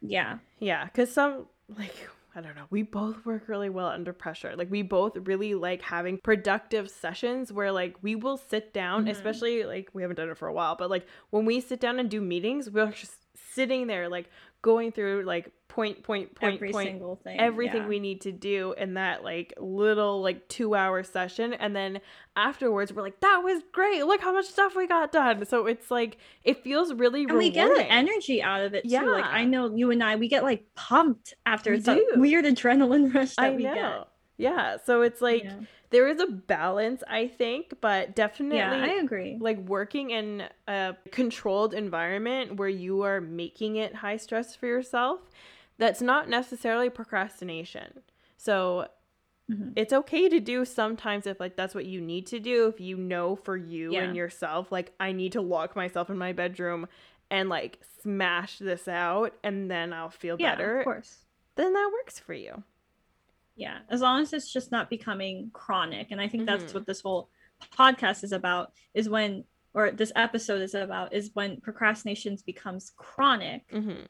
yeah 0.02 0.38
yeah 0.60 0.86
because 0.86 1.12
some 1.14 1.46
like 1.78 2.10
I 2.34 2.40
don't 2.40 2.56
know. 2.56 2.66
We 2.70 2.84
both 2.84 3.26
work 3.26 3.50
really 3.50 3.70
well 3.70 3.88
under 3.88 4.14
pressure. 4.14 4.56
Like 4.56 4.72
we 4.72 4.84
both 4.84 5.18
really 5.18 5.54
like 5.54 5.82
having 5.82 6.18
productive 6.18 6.90
sessions 6.90 7.52
where 7.52 7.74
like 7.74 7.98
we 8.02 8.16
will 8.16 8.38
sit 8.38 8.74
down, 8.74 9.02
mm-hmm. 9.02 9.12
especially 9.12 9.66
like 9.66 9.90
we 9.94 10.02
haven't 10.02 10.16
done 10.16 10.30
it 10.30 10.38
for 10.38 10.48
a 10.48 10.54
while, 10.54 10.76
but 10.78 10.90
like 10.90 11.06
when 11.32 11.46
we 11.46 11.60
sit 11.60 11.82
down 11.82 12.00
and 12.00 12.10
do 12.10 12.22
meetings, 12.22 12.70
we're 12.70 12.92
just 12.92 13.16
sitting 13.36 13.88
there 13.88 14.08
like 14.08 14.30
going 14.62 14.92
through 14.92 15.24
like 15.24 15.52
point 15.68 16.04
point 16.04 16.36
point 16.36 16.56
Every 16.56 16.72
point 16.72 16.88
single 16.90 17.16
thing 17.16 17.40
everything 17.40 17.84
yeah. 17.84 17.88
we 17.88 18.00
need 18.00 18.22
to 18.22 18.32
do 18.34 18.76
in 18.78 18.96
that 18.96 19.24
like 19.24 19.54
little 19.58 20.22
like 20.22 20.50
two 20.50 20.76
hour 20.76 21.02
session 21.02 21.54
and 21.54 21.74
then 21.74 22.02
afterwards 22.36 22.92
we're 22.92 23.04
like 23.04 23.22
that 23.22 23.42
was 23.42 23.64
great 23.72 24.06
look 24.06 24.20
how 24.20 24.34
much 24.34 24.48
stuff 24.48 24.76
we 24.76 24.86
got 24.86 25.14
done 25.14 25.46
so 25.46 25.68
it's 25.68 25.90
like 25.90 26.18
it 26.44 26.62
feels 26.62 26.94
really 26.94 27.22
and 27.22 27.32
rewarding. 27.32 27.50
we 27.50 27.56
get 27.56 27.74
the 27.74 27.90
energy 27.90 28.44
out 28.44 28.60
of 28.62 28.74
it 28.74 28.84
yeah. 28.84 29.00
too 29.00 29.12
like 29.12 29.24
i 29.24 29.46
know 29.46 29.74
you 29.74 29.92
and 29.92 30.04
i 30.04 30.18
we 30.18 30.28
get 30.28 30.44
like 30.44 30.66
pumped 30.76 31.34
after 31.46 31.72
we 31.72 31.78
it's 31.78 31.86
do. 31.86 32.12
a 32.16 32.20
weird 32.20 32.44
adrenaline 32.44 33.14
rush 33.16 33.36
that 33.36 33.46
I 33.46 33.52
we 33.52 33.64
know. 33.64 33.74
get 33.74 34.08
yeah 34.38 34.78
so 34.86 35.04
it's 35.04 35.22
like 35.22 35.46
yeah 35.46 35.56
there 35.92 36.08
is 36.08 36.20
a 36.20 36.28
balance, 36.28 37.04
I 37.08 37.28
think, 37.28 37.74
but 37.82 38.16
definitely 38.16 38.58
Yeah, 38.58 38.72
I 38.72 39.02
agree. 39.02 39.38
Like 39.40 39.60
working 39.60 40.12
in 40.12 40.44
a 40.68 40.96
controlled 41.12 41.74
environment 41.74 42.56
where 42.56 42.70
you 42.70 43.04
are 43.04 43.22
making 43.22 43.76
it 43.76 43.96
high 43.96 44.18
stress 44.18 44.56
for 44.56 44.68
yourself, 44.68 45.20
that's 45.78 46.02
not 46.02 46.30
necessarily 46.30 46.90
procrastination. 46.90 48.02
So 48.38 48.88
mm-hmm. 49.52 49.72
it's 49.76 49.92
okay 49.92 50.30
to 50.30 50.40
do 50.40 50.64
sometimes 50.64 51.28
if 51.28 51.42
like 51.42 51.58
that's 51.58 51.76
what 51.76 51.86
you 51.86 52.00
need 52.00 52.26
to 52.28 52.40
do 52.40 52.68
if 52.68 52.80
you 52.80 52.96
know 52.96 53.36
for 53.36 53.58
you 53.58 53.92
yeah. 53.92 54.04
and 54.04 54.16
yourself 54.16 54.72
like 54.72 54.94
I 55.00 55.12
need 55.12 55.34
to 55.34 55.42
lock 55.42 55.76
myself 55.76 56.10
in 56.10 56.18
my 56.18 56.32
bedroom 56.32 56.88
and 57.30 57.50
like 57.50 57.80
smash 58.02 58.60
this 58.60 58.88
out 58.88 59.34
and 59.44 59.70
then 59.70 59.92
I'll 59.92 60.10
feel 60.10 60.38
yeah, 60.40 60.56
better. 60.56 60.80
Of 60.80 60.86
course. 60.86 61.26
Then 61.56 61.74
that 61.74 61.92
works 61.94 62.18
for 62.18 62.34
you 62.34 62.64
yeah 63.62 63.80
as 63.90 64.02
long 64.02 64.22
as 64.22 64.34
it's 64.34 64.52
just 64.52 64.72
not 64.72 64.90
becoming 64.90 65.52
chronic. 65.54 66.08
And 66.12 66.20
i 66.20 66.28
think 66.28 66.44
mm-hmm. 66.44 66.58
that's 66.58 66.74
what 66.74 66.88
this 66.88 67.02
whole 67.02 67.30
podcast 67.78 68.24
is 68.24 68.32
about 68.32 68.74
is 68.94 69.08
when 69.08 69.44
or 69.74 69.92
this 69.92 70.12
episode 70.16 70.62
is 70.62 70.74
about 70.74 71.14
is 71.14 71.32
when 71.34 71.62
procrastination 71.62 72.38
becomes 72.46 72.92
chronic. 72.96 73.62
Mm-hmm. 73.72 74.02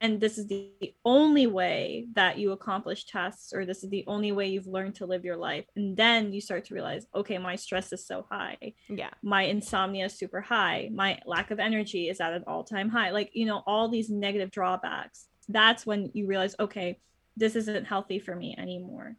and 0.00 0.20
this 0.20 0.38
is 0.38 0.46
the 0.48 0.94
only 1.04 1.46
way 1.46 2.06
that 2.14 2.38
you 2.38 2.52
accomplish 2.52 3.04
tasks 3.04 3.52
or 3.54 3.64
this 3.64 3.84
is 3.84 3.90
the 3.90 4.04
only 4.06 4.32
way 4.32 4.46
you've 4.48 4.66
learned 4.66 4.96
to 4.96 5.06
live 5.06 5.24
your 5.24 5.36
life. 5.36 5.66
And 5.76 5.96
then 5.96 6.32
you 6.32 6.40
start 6.40 6.64
to 6.66 6.74
realize 6.74 7.06
okay 7.14 7.38
my 7.38 7.56
stress 7.56 7.92
is 7.92 8.06
so 8.06 8.26
high. 8.30 8.74
Yeah. 8.88 9.12
My 9.22 9.42
insomnia 9.42 10.06
is 10.06 10.18
super 10.22 10.40
high. 10.40 10.90
My 10.92 11.10
lack 11.26 11.50
of 11.50 11.58
energy 11.60 12.08
is 12.08 12.20
at 12.20 12.32
an 12.32 12.44
all-time 12.46 12.88
high. 12.88 13.10
Like 13.18 13.30
you 13.34 13.46
know 13.46 13.62
all 13.66 13.88
these 13.88 14.10
negative 14.10 14.50
drawbacks. 14.50 15.18
That's 15.48 15.84
when 15.84 16.10
you 16.14 16.26
realize 16.26 16.54
okay 16.58 16.98
this 17.36 17.56
isn't 17.56 17.86
healthy 17.86 18.18
for 18.18 18.34
me 18.34 18.54
anymore. 18.58 19.16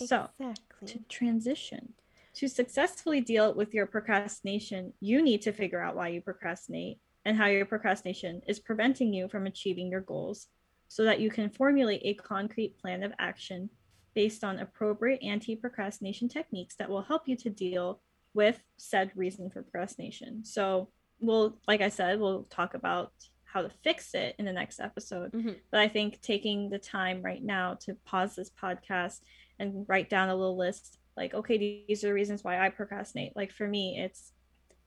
Exactly. 0.00 0.46
So, 0.80 0.86
to 0.86 0.98
transition, 1.08 1.94
to 2.34 2.48
successfully 2.48 3.20
deal 3.20 3.54
with 3.54 3.72
your 3.72 3.86
procrastination, 3.86 4.92
you 5.00 5.22
need 5.22 5.42
to 5.42 5.52
figure 5.52 5.80
out 5.80 5.96
why 5.96 6.08
you 6.08 6.20
procrastinate 6.20 6.98
and 7.24 7.36
how 7.36 7.46
your 7.46 7.64
procrastination 7.64 8.42
is 8.46 8.58
preventing 8.58 9.14
you 9.14 9.28
from 9.28 9.46
achieving 9.46 9.90
your 9.90 10.00
goals 10.00 10.48
so 10.88 11.04
that 11.04 11.20
you 11.20 11.30
can 11.30 11.48
formulate 11.48 12.02
a 12.04 12.14
concrete 12.14 12.78
plan 12.78 13.02
of 13.02 13.12
action 13.18 13.70
based 14.14 14.44
on 14.44 14.58
appropriate 14.58 15.22
anti 15.22 15.56
procrastination 15.56 16.28
techniques 16.28 16.76
that 16.76 16.90
will 16.90 17.02
help 17.02 17.22
you 17.26 17.36
to 17.36 17.50
deal 17.50 18.00
with 18.34 18.60
said 18.76 19.10
reason 19.14 19.48
for 19.48 19.62
procrastination. 19.62 20.44
So, 20.44 20.88
we'll, 21.20 21.56
like 21.68 21.80
I 21.80 21.88
said, 21.88 22.18
we'll 22.18 22.44
talk 22.44 22.74
about 22.74 23.12
how 23.54 23.62
to 23.62 23.70
fix 23.84 24.14
it 24.14 24.34
in 24.38 24.44
the 24.44 24.52
next 24.52 24.80
episode. 24.80 25.32
Mm-hmm. 25.32 25.52
But 25.70 25.80
I 25.80 25.88
think 25.88 26.20
taking 26.20 26.68
the 26.68 26.78
time 26.78 27.22
right 27.22 27.42
now 27.42 27.74
to 27.82 27.94
pause 28.04 28.34
this 28.34 28.50
podcast 28.50 29.20
and 29.60 29.86
write 29.88 30.10
down 30.10 30.28
a 30.28 30.34
little 30.34 30.56
list 30.56 30.98
like, 31.16 31.32
okay, 31.32 31.86
these 31.86 32.02
are 32.02 32.08
the 32.08 32.14
reasons 32.14 32.42
why 32.42 32.58
I 32.58 32.70
procrastinate. 32.70 33.36
Like 33.36 33.52
for 33.52 33.68
me, 33.68 34.00
it's 34.00 34.32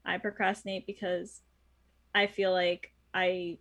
I 0.04 0.18
procrastinate 0.18 0.86
because 0.86 1.40
I 2.14 2.26
feel 2.26 2.52
like 2.52 2.92
I 3.14 3.56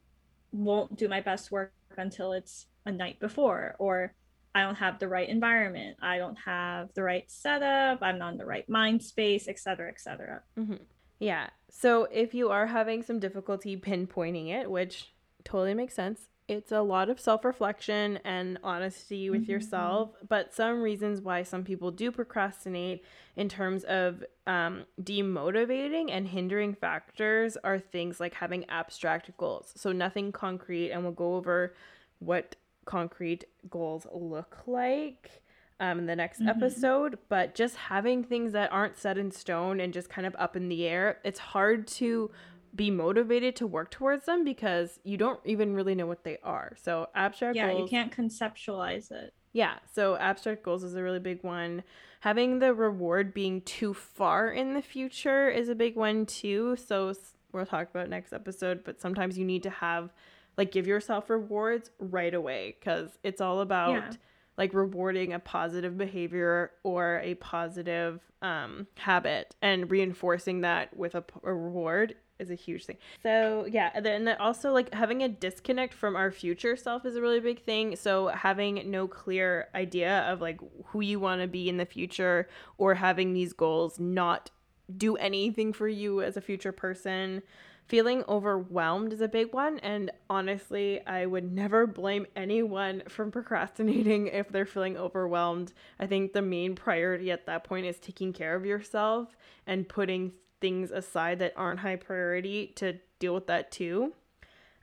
won't 0.52 0.98
do 0.98 1.08
my 1.08 1.22
best 1.22 1.52
work 1.52 1.72
until 1.98 2.34
it's 2.34 2.68
a 2.86 2.92
night 2.92 3.22
before 3.22 3.78
or 3.80 4.14
I 4.54 4.64
don't 4.64 4.76
have 4.76 5.00
the 5.00 5.08
right 5.08 5.30
environment. 5.30 5.98
I 6.02 6.18
don't 6.18 6.38
have 6.44 6.94
the 6.96 7.04
right 7.04 7.30
setup. 7.32 8.00
I'm 8.02 8.18
not 8.18 8.34
in 8.34 8.38
the 8.38 8.46
right 8.46 8.68
mind 8.68 9.02
space, 9.02 9.48
etc., 9.48 9.88
etc. 9.88 10.42
Mm-hmm. 10.60 10.84
Yeah. 11.20 11.50
So 11.70 12.06
if 12.12 12.34
you 12.34 12.50
are 12.50 12.68
having 12.68 13.04
some 13.04 13.20
difficulty 13.20 13.78
pinpointing 13.78 14.50
it, 14.50 14.70
which 14.70 15.12
totally 15.44 15.74
makes 15.74 15.94
sense, 15.94 16.28
it's 16.48 16.72
a 16.72 16.82
lot 16.82 17.10
of 17.10 17.20
self 17.20 17.44
reflection 17.44 18.20
and 18.24 18.58
honesty 18.64 19.30
with 19.30 19.44
mm-hmm. 19.44 19.52
yourself. 19.52 20.12
But 20.28 20.54
some 20.54 20.82
reasons 20.82 21.20
why 21.20 21.44
some 21.44 21.64
people 21.64 21.92
do 21.92 22.12
procrastinate 22.12 23.04
in 23.36 23.50
terms 23.50 23.84
of 23.84 24.24
um, 24.46 24.86
demotivating 25.02 26.10
and 26.10 26.28
hindering 26.28 26.74
factors 26.74 27.58
are 27.64 27.80
things 27.80 28.20
like 28.20 28.34
having 28.34 28.66
abstract 28.70 29.36
goals. 29.38 29.74
So 29.76 29.92
nothing 29.92 30.32
concrete, 30.32 30.92
and 30.92 31.04
we'll 31.04 31.12
go 31.12 31.36
over 31.36 31.74
what 32.20 32.56
concrete 32.86 33.44
goals 33.70 34.08
look 34.14 34.60
like 34.66 35.42
um, 35.80 36.00
in 36.00 36.06
the 36.06 36.16
next 36.16 36.40
mm-hmm. 36.40 36.50
episode, 36.50 37.18
but 37.30 37.56
just 37.56 37.76
having 37.76 38.24
things 38.24 38.54
that 38.54 38.72
aren't 38.72 38.98
set 38.98 39.18
in 39.18 39.32
stone 39.32 39.80
and 39.80 39.94
just 39.94 40.10
kind 40.10 40.26
of 40.26 40.36
up 40.40 40.56
in 40.56 40.70
the 40.70 40.86
air, 40.86 41.20
it's 41.24 41.40
hard 41.40 41.88
to 41.88 42.32
be 42.76 42.92
motivated 42.92 43.56
to 43.56 43.68
work 43.68 43.90
towards 43.92 44.26
them 44.26 44.44
because 44.44 45.00
you 45.04 45.18
don't 45.18 45.40
even 45.46 45.74
really 45.74 45.96
know 45.96 46.06
what 46.06 46.24
they 46.24 46.38
are. 46.44 46.74
So 46.82 47.08
abstract 47.16 47.56
yeah, 47.56 47.72
goals, 47.72 47.82
you 47.82 47.88
can't 47.88 48.16
conceptualize 48.16 49.12
it. 49.12 49.34
Yeah, 49.54 49.76
so 49.92 50.16
abstract 50.18 50.64
goals 50.64 50.84
is 50.84 50.96
a 50.96 51.02
really 51.02 51.20
big 51.20 51.44
one. 51.44 51.84
Having 52.22 52.60
the 52.60 52.74
reward 52.74 53.34
being 53.34 53.62
too 53.62 53.94
far 53.94 54.52
in 54.52 54.74
the 54.74 54.82
future 54.82 55.50
is 55.50 55.70
a 55.70 55.76
big 55.76 55.96
one 55.96 56.26
too. 56.26 56.76
So 56.76 57.14
we'll 57.52 57.66
talk 57.66 57.90
about 57.90 58.10
next 58.10 58.34
episode, 58.34 58.84
but 58.84 59.00
sometimes 59.00 59.38
you 59.38 59.46
need 59.46 59.64
to 59.64 59.70
have 59.70 60.12
like 60.58 60.72
give 60.72 60.88
yourself 60.88 61.30
rewards 61.30 61.92
right 62.00 62.34
away 62.34 62.76
cuz 62.84 63.18
it's 63.24 63.42
all 63.42 63.62
about 63.62 63.92
yeah 63.92 64.12
like 64.58 64.74
rewarding 64.74 65.34
a 65.34 65.40
positive 65.40 65.98
behavior 65.98 66.72
or 66.84 67.22
a 67.24 67.36
positive 67.36 68.22
um, 68.42 68.88
habit 68.98 69.56
and 69.62 69.90
reinforcing 69.90 70.62
that 70.62 70.96
with 70.96 71.16
a, 71.16 71.24
a 71.44 71.54
reward 71.54 72.16
is 72.40 72.52
a 72.52 72.56
huge 72.56 72.86
thing. 72.86 72.98
So 73.24 73.66
yeah, 73.70 73.92
and 73.94 74.06
then 74.06 74.28
also 74.40 74.72
like 74.72 74.94
having 74.94 75.24
a 75.24 75.30
disconnect 75.30 75.94
from 75.94 76.16
our 76.16 76.32
future 76.32 76.76
self 76.76 77.06
is 77.06 77.16
a 77.16 77.22
really 77.22 77.40
big 77.40 77.64
thing. 77.64 77.96
So 77.96 78.28
having 78.28 78.90
no 78.90 79.08
clear 79.08 79.68
idea 79.74 80.20
of 80.22 80.42
like 80.42 80.60
who 80.88 81.02
you 81.02 81.20
want 81.20 81.42
to 81.42 81.48
be 81.48 81.70
in 81.70 81.78
the 81.78 81.86
future 81.86 82.48
or 82.78 82.96
having 82.96 83.34
these 83.34 83.54
goals 83.54 84.00
not 84.00 84.52
do 84.96 85.16
anything 85.18 85.74
for 85.74 85.88
you 85.88 86.22
as 86.22 86.38
a 86.38 86.42
future 86.42 86.72
person 86.72 87.42
Feeling 87.88 88.26
overwhelmed 88.28 89.14
is 89.14 89.22
a 89.22 89.30
big 89.30 89.54
one. 89.54 89.80
And 89.80 90.12
honestly, 90.30 91.06
I 91.08 91.26
would 91.26 91.50
never 91.50 91.88
blame 91.88 92.26
anyone 92.36 93.04
from 93.08 93.32
procrastinating 93.32 94.28
if 94.34 94.50
they're 94.50 94.66
feeling 94.66 94.98
overwhelmed. 94.98 95.74
I 95.98 96.06
think 96.06 96.34
the 96.34 96.42
main 96.42 96.76
priority 96.76 97.32
at 97.32 97.46
that 97.46 97.64
point 97.64 97.86
is 97.86 97.98
taking 97.98 98.34
care 98.34 98.56
of 98.56 98.66
yourself 98.66 99.38
and 99.66 99.88
putting 99.88 100.34
things 100.60 100.92
aside 100.92 101.40
that 101.40 101.54
aren't 101.56 101.80
high 101.80 101.96
priority 101.96 102.74
to 102.76 102.98
deal 103.20 103.34
with 103.34 103.48
that 103.48 103.72
too. 103.72 104.14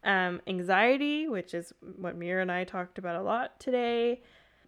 Um, 0.02 0.40
anxiety, 0.46 1.28
which 1.28 1.52
is 1.52 1.74
what 1.98 2.16
Mira 2.16 2.40
and 2.40 2.52
I 2.52 2.64
talked 2.64 2.98
about 2.98 3.16
a 3.16 3.22
lot 3.22 3.60
today. 3.60 4.22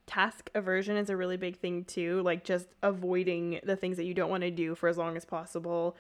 Task 0.07 0.51
aversion 0.55 0.97
is 0.99 1.09
a 1.09 1.17
really 1.17 1.37
big 1.39 1.59
thing 1.59 1.85
too, 1.85 2.21
like 2.23 2.45
just 2.45 2.69
avoiding 2.83 3.61
the 3.65 3.77
things 3.77 3.97
that 3.97 4.05
you 4.05 4.15
don't 4.15 4.31
want 4.31 4.43
to 4.43 4.51
do 4.51 4.75
for 4.75 4.89
as 4.89 4.99
long 4.99 5.17
as 5.17 5.25
possible, 5.25 5.97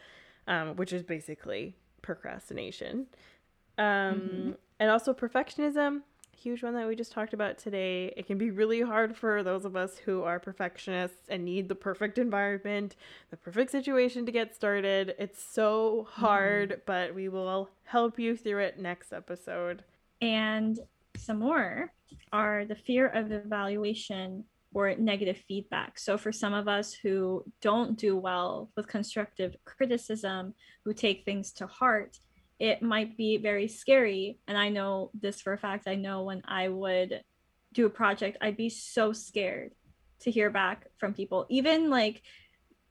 um, 0.47 0.77
which 0.77 0.93
is 0.93 1.03
basically 1.03 1.77
procrastination. 2.07 3.07
Um, 3.77 3.85
mm-hmm. 3.85 4.51
And 4.79 4.91
also 4.91 5.13
perfectionism, 5.13 6.03
huge 6.37 6.63
one 6.63 6.75
that 6.75 6.87
we 6.87 6.95
just 6.95 7.13
talked 7.13 7.35
about 7.35 7.59
today. 7.59 8.13
It 8.17 8.27
can 8.27 8.39
be 8.39 8.51
really 8.51 8.81
hard 8.81 9.17
for 9.17 9.43
those 9.43 9.65
of 9.65 9.75
us 9.75 9.99
who 9.99 10.23
are 10.23 10.39
perfectionists 10.39 11.29
and 11.29 11.45
need 11.45 11.69
the 11.69 11.75
perfect 11.75 12.19
environment, 12.19 12.95
the 13.31 13.37
perfect 13.37 13.71
situation 13.71 14.25
to 14.27 14.33
get 14.33 14.55
started. 14.55 15.15
It's 15.19 15.43
so 15.43 16.07
hard, 16.11 16.71
mm-hmm. 16.71 16.81
but 16.87 17.15
we 17.15 17.29
will 17.29 17.69
help 17.85 18.19
you 18.19 18.37
through 18.37 18.61
it 18.61 18.79
next 18.79 19.13
episode. 19.13 19.83
And 20.21 20.79
some 21.17 21.41
more 21.41 21.93
are 22.33 22.65
the 22.65 22.77
fear 22.77 23.09
of 23.09 23.33
evaluation 23.33 24.45
or 24.77 24.95
negative 24.95 25.39
feedback. 25.49 25.99
So, 25.99 26.19
for 26.19 26.31
some 26.33 26.53
of 26.53 26.69
us 26.69 26.93
who 26.93 27.43
don't 27.63 27.97
do 27.97 28.15
well 28.15 28.71
with 28.77 28.87
constructive 28.87 29.57
criticism, 29.65 30.53
who 30.85 30.93
take 30.93 31.25
things 31.25 31.53
to 31.53 31.67
heart, 31.67 32.19
it 32.59 32.83
might 32.83 33.17
be 33.17 33.39
very 33.39 33.69
scary. 33.69 34.39
And 34.47 34.59
I 34.59 34.69
know 34.69 35.11
this 35.19 35.41
for 35.41 35.55
a 35.55 35.59
fact. 35.59 35.89
I 35.89 35.95
know 35.95 36.25
when 36.25 36.43
I 36.45 36.69
would 36.69 37.23
do 37.73 37.87
a 37.87 37.91
project, 37.91 38.37
I'd 38.43 38.59
be 38.59 38.69
so 38.69 39.15
scared 39.15 39.73
to 40.21 40.31
hear 40.31 40.51
back 40.51 40.89
from 40.99 41.15
people. 41.15 41.47
Even 41.49 41.89
like 41.89 42.21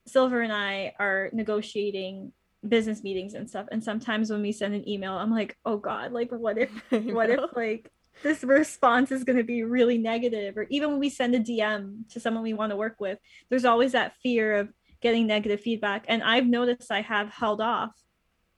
Silver 0.07 0.41
and 0.41 0.51
I 0.51 0.93
are 0.97 1.29
negotiating 1.33 2.31
business 2.67 3.03
meetings 3.03 3.35
and 3.35 3.47
stuff. 3.47 3.67
And 3.71 3.83
sometimes 3.83 4.31
when 4.31 4.41
we 4.41 4.51
send 4.51 4.73
an 4.73 4.89
email, 4.89 5.13
I'm 5.13 5.31
like, 5.31 5.55
oh 5.65 5.77
God, 5.77 6.13
like 6.13 6.31
what 6.31 6.57
if 6.57 6.71
what 6.89 7.29
if 7.29 7.41
like 7.55 7.91
this 8.23 8.43
response 8.43 9.11
is 9.11 9.23
going 9.23 9.37
to 9.37 9.43
be 9.43 9.63
really 9.63 9.97
negative 9.97 10.57
or 10.57 10.65
even 10.69 10.89
when 10.91 10.99
we 10.99 11.09
send 11.09 11.35
a 11.35 11.39
dm 11.39 12.07
to 12.09 12.19
someone 12.19 12.43
we 12.43 12.53
want 12.53 12.71
to 12.71 12.75
work 12.75 12.95
with 12.99 13.19
there's 13.49 13.65
always 13.65 13.91
that 13.91 14.13
fear 14.21 14.55
of 14.55 14.69
getting 15.01 15.27
negative 15.27 15.59
feedback 15.59 16.05
and 16.07 16.23
i've 16.23 16.47
noticed 16.47 16.91
i 16.91 17.01
have 17.01 17.29
held 17.29 17.61
off 17.61 17.91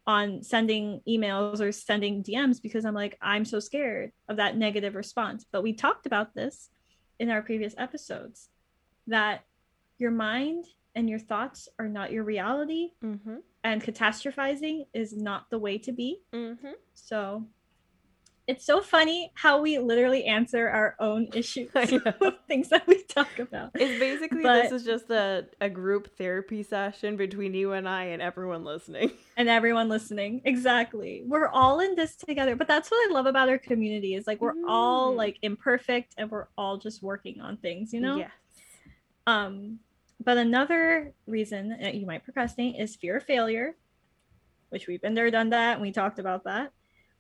on 0.08 0.42
sending 0.42 1.02
emails 1.08 1.60
or 1.60 1.72
sending 1.74 2.24
DMs 2.24 2.62
because 2.62 2.86
I'm 2.86 2.94
like, 2.94 3.18
I'm 3.22 3.44
so 3.44 3.60
scared 3.60 4.14
of 4.30 4.38
that 4.38 4.56
negative 4.56 4.96
response. 4.96 5.46
But 5.52 5.64
we 5.64 5.74
talked 5.74 6.06
about 6.06 6.34
this 6.34 6.70
in 7.20 7.30
our 7.30 7.42
previous 7.42 7.76
episodes 7.78 8.48
that 9.08 9.44
your 9.98 10.12
mind 10.12 10.66
and 10.96 11.10
your 11.10 11.20
thoughts 11.20 11.68
are 11.78 11.90
not 11.90 12.12
your 12.12 12.24
reality, 12.24 12.92
mm-hmm. 13.04 13.36
and 13.64 13.84
catastrophizing 13.84 14.86
is 14.94 15.16
not 15.16 15.50
the 15.52 15.60
way 15.60 15.78
to 15.78 15.92
be. 15.92 16.22
Mm-hmm. 16.34 16.72
So 16.94 17.46
it's 18.48 18.66
so 18.66 18.82
funny 18.82 19.30
how 19.36 19.62
we 19.62 19.78
literally 19.78 20.24
answer 20.24 20.70
our 20.70 20.96
own 21.00 21.28
issues 21.34 21.70
with 21.74 21.92
things 22.48 22.70
that 22.70 22.88
we 22.88 23.04
talk 23.04 23.40
about. 23.40 23.72
It's 23.76 24.00
basically 24.00 24.42
but, 24.42 24.64
this 24.64 24.72
is 24.72 24.86
just 24.86 25.10
a, 25.10 25.46
a 25.60 25.70
group 25.70 26.18
therapy 26.18 26.64
session 26.64 27.18
between 27.18 27.54
you 27.54 27.74
and 27.74 27.88
I 27.88 28.06
and 28.06 28.22
everyone 28.22 28.64
listening. 28.64 29.12
And 29.38 29.50
everyone 29.50 29.88
listening. 29.88 30.42
Exactly. 30.46 31.22
We're 31.24 31.50
all 31.50 31.80
in 31.80 31.94
this 31.94 32.16
together. 32.16 32.56
But 32.56 32.68
that's 32.68 32.90
what 32.90 32.98
I 33.08 33.14
love 33.14 33.28
about 33.28 33.50
our 33.50 33.60
community 33.60 34.16
is 34.16 34.26
like 34.26 34.42
we're 34.42 34.56
mm. 34.56 34.64
all 34.68 35.14
like 35.14 35.38
imperfect 35.44 36.16
and 36.18 36.32
we're 36.32 36.48
all 36.58 36.78
just 36.78 37.04
working 37.04 37.40
on 37.40 37.58
things, 37.58 37.94
you 37.94 38.02
know? 38.02 38.18
Yes. 38.18 38.32
Um, 39.28 39.78
but 40.20 40.38
another 40.38 41.14
reason 41.28 41.78
that 41.80 41.94
you 41.94 42.08
might 42.08 42.24
procrastinate 42.24 42.82
is 42.82 42.96
fear 42.96 43.18
of 43.18 43.26
failure, 43.26 43.76
which 44.70 44.88
we've 44.88 45.04
been 45.04 45.14
there, 45.14 45.30
done 45.30 45.52
that, 45.52 45.74
and 45.74 45.84
we 45.84 45.92
talked 45.92 46.18
about 46.18 46.46
that 46.46 46.74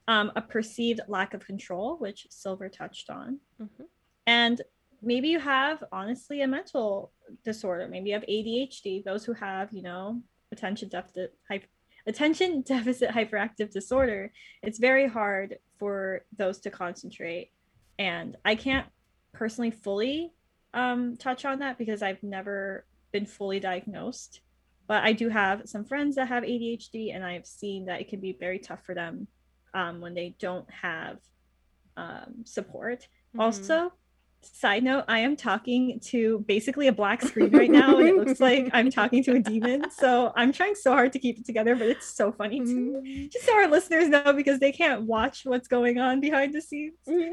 um, 0.07 0.31
a 0.35 0.41
perceived 0.41 1.01
lack 1.07 1.33
of 1.33 1.45
control, 1.45 1.97
which 1.97 2.27
Silver 2.29 2.69
touched 2.69 3.09
on. 3.09 3.39
Mm-hmm. 3.61 3.83
And 4.25 4.61
maybe 5.01 5.27
you 5.27 5.39
have, 5.39 5.83
honestly, 5.91 6.41
a 6.41 6.47
mental 6.47 7.11
disorder. 7.43 7.87
Maybe 7.87 8.09
you 8.09 8.15
have 8.15 8.23
ADHD, 8.23 9.03
those 9.03 9.25
who 9.25 9.33
have, 9.33 9.71
you 9.71 9.81
know, 9.81 10.21
attention 10.51 10.89
deficit, 10.89 11.35
hyper, 11.47 11.67
attention 12.05 12.61
deficit 12.65 13.09
hyperactive 13.09 13.71
disorder. 13.71 14.31
It's 14.63 14.79
very 14.79 15.07
hard 15.07 15.57
for 15.77 16.23
those 16.37 16.59
to 16.61 16.71
concentrate. 16.71 17.51
And 17.99 18.37
I 18.45 18.55
can't 18.55 18.87
personally 19.33 19.71
fully 19.71 20.33
um, 20.73 21.17
touch 21.17 21.45
on 21.45 21.59
that 21.59 21.77
because 21.77 22.01
I've 22.01 22.23
never 22.23 22.85
been 23.11 23.25
fully 23.25 23.59
diagnosed. 23.59 24.41
But 24.87 25.03
I 25.03 25.11
do 25.11 25.27
have 25.27 25.63
some 25.65 25.83
friends 25.83 26.15
that 26.15 26.29
have 26.29 26.43
ADHD, 26.43 27.13
and 27.13 27.25
I've 27.25 27.45
seen 27.45 27.85
that 27.87 27.99
it 27.99 28.07
can 28.07 28.21
be 28.21 28.37
very 28.39 28.57
tough 28.57 28.85
for 28.85 28.95
them 28.95 29.27
um, 29.73 30.01
when 30.01 30.13
they 30.13 30.35
don't 30.39 30.67
have 30.69 31.17
um, 31.95 32.43
support. 32.45 33.01
Mm-hmm. 33.01 33.41
Also, 33.41 33.93
side 34.41 34.83
note, 34.83 35.05
I 35.07 35.19
am 35.19 35.35
talking 35.35 35.99
to 36.05 36.39
basically 36.47 36.87
a 36.87 36.91
black 36.91 37.21
screen 37.21 37.51
right 37.51 37.69
now, 37.69 37.97
and 37.97 38.07
it 38.07 38.15
looks 38.15 38.39
like 38.39 38.69
I'm 38.73 38.89
talking 38.89 39.23
to 39.23 39.35
a 39.35 39.39
demon. 39.39 39.89
So 39.91 40.33
I'm 40.35 40.51
trying 40.51 40.75
so 40.75 40.91
hard 40.91 41.13
to 41.13 41.19
keep 41.19 41.37
it 41.37 41.45
together, 41.45 41.75
but 41.75 41.87
it's 41.87 42.07
so 42.07 42.31
funny 42.31 42.59
too. 42.59 43.01
Mm-hmm. 43.03 43.27
Just 43.27 43.45
so 43.45 43.55
our 43.55 43.67
listeners 43.67 44.07
know 44.07 44.33
because 44.33 44.59
they 44.59 44.71
can't 44.71 45.03
watch 45.03 45.45
what's 45.45 45.67
going 45.67 45.99
on 45.99 46.19
behind 46.19 46.53
the 46.53 46.61
scenes. 46.61 46.95
Mm-hmm. 47.07 47.31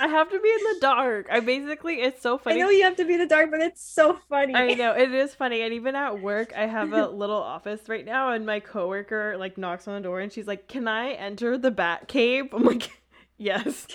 I 0.00 0.08
have 0.08 0.30
to 0.30 0.40
be 0.40 0.48
in 0.48 0.74
the 0.74 0.78
dark. 0.80 1.28
I 1.30 1.40
basically 1.40 2.00
it's 2.00 2.22
so 2.22 2.38
funny. 2.38 2.56
I 2.56 2.64
know 2.64 2.70
you 2.70 2.84
have 2.84 2.96
to 2.96 3.04
be 3.04 3.14
in 3.14 3.20
the 3.20 3.26
dark, 3.26 3.50
but 3.50 3.60
it's 3.60 3.84
so 3.84 4.18
funny. 4.28 4.54
I 4.54 4.74
know 4.74 4.92
it 4.92 5.12
is 5.12 5.34
funny, 5.34 5.62
and 5.62 5.72
even 5.74 5.94
at 5.94 6.20
work, 6.20 6.52
I 6.56 6.66
have 6.66 6.92
a 6.92 7.06
little 7.08 7.42
office 7.42 7.88
right 7.88 8.04
now, 8.04 8.30
and 8.30 8.44
my 8.46 8.60
coworker 8.60 9.36
like 9.38 9.58
knocks 9.58 9.88
on 9.88 9.94
the 9.94 10.00
door, 10.00 10.20
and 10.20 10.32
she's 10.32 10.46
like, 10.46 10.68
"Can 10.68 10.88
I 10.88 11.12
enter 11.12 11.58
the 11.58 11.70
Bat 11.70 12.08
Cave?" 12.08 12.46
I'm 12.52 12.64
like, 12.64 12.90
"Yes." 13.38 13.86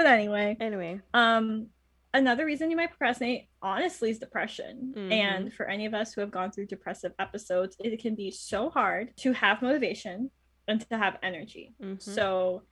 But 0.00 0.06
anyway, 0.06 0.56
anyway, 0.60 0.98
um, 1.12 1.66
another 2.14 2.46
reason 2.46 2.70
you 2.70 2.76
might 2.78 2.88
procrastinate, 2.88 3.48
honestly, 3.60 4.08
is 4.08 4.18
depression. 4.18 4.94
Mm-hmm. 4.96 5.12
And 5.12 5.52
for 5.52 5.66
any 5.66 5.84
of 5.84 5.92
us 5.92 6.14
who 6.14 6.22
have 6.22 6.30
gone 6.30 6.52
through 6.52 6.68
depressive 6.68 7.12
episodes, 7.18 7.76
it 7.78 8.00
can 8.00 8.14
be 8.14 8.30
so 8.30 8.70
hard 8.70 9.14
to 9.18 9.34
have 9.34 9.60
motivation 9.60 10.30
and 10.66 10.80
to 10.88 10.96
have 10.96 11.18
energy. 11.22 11.74
Mm-hmm. 11.82 11.98
So 11.98 12.62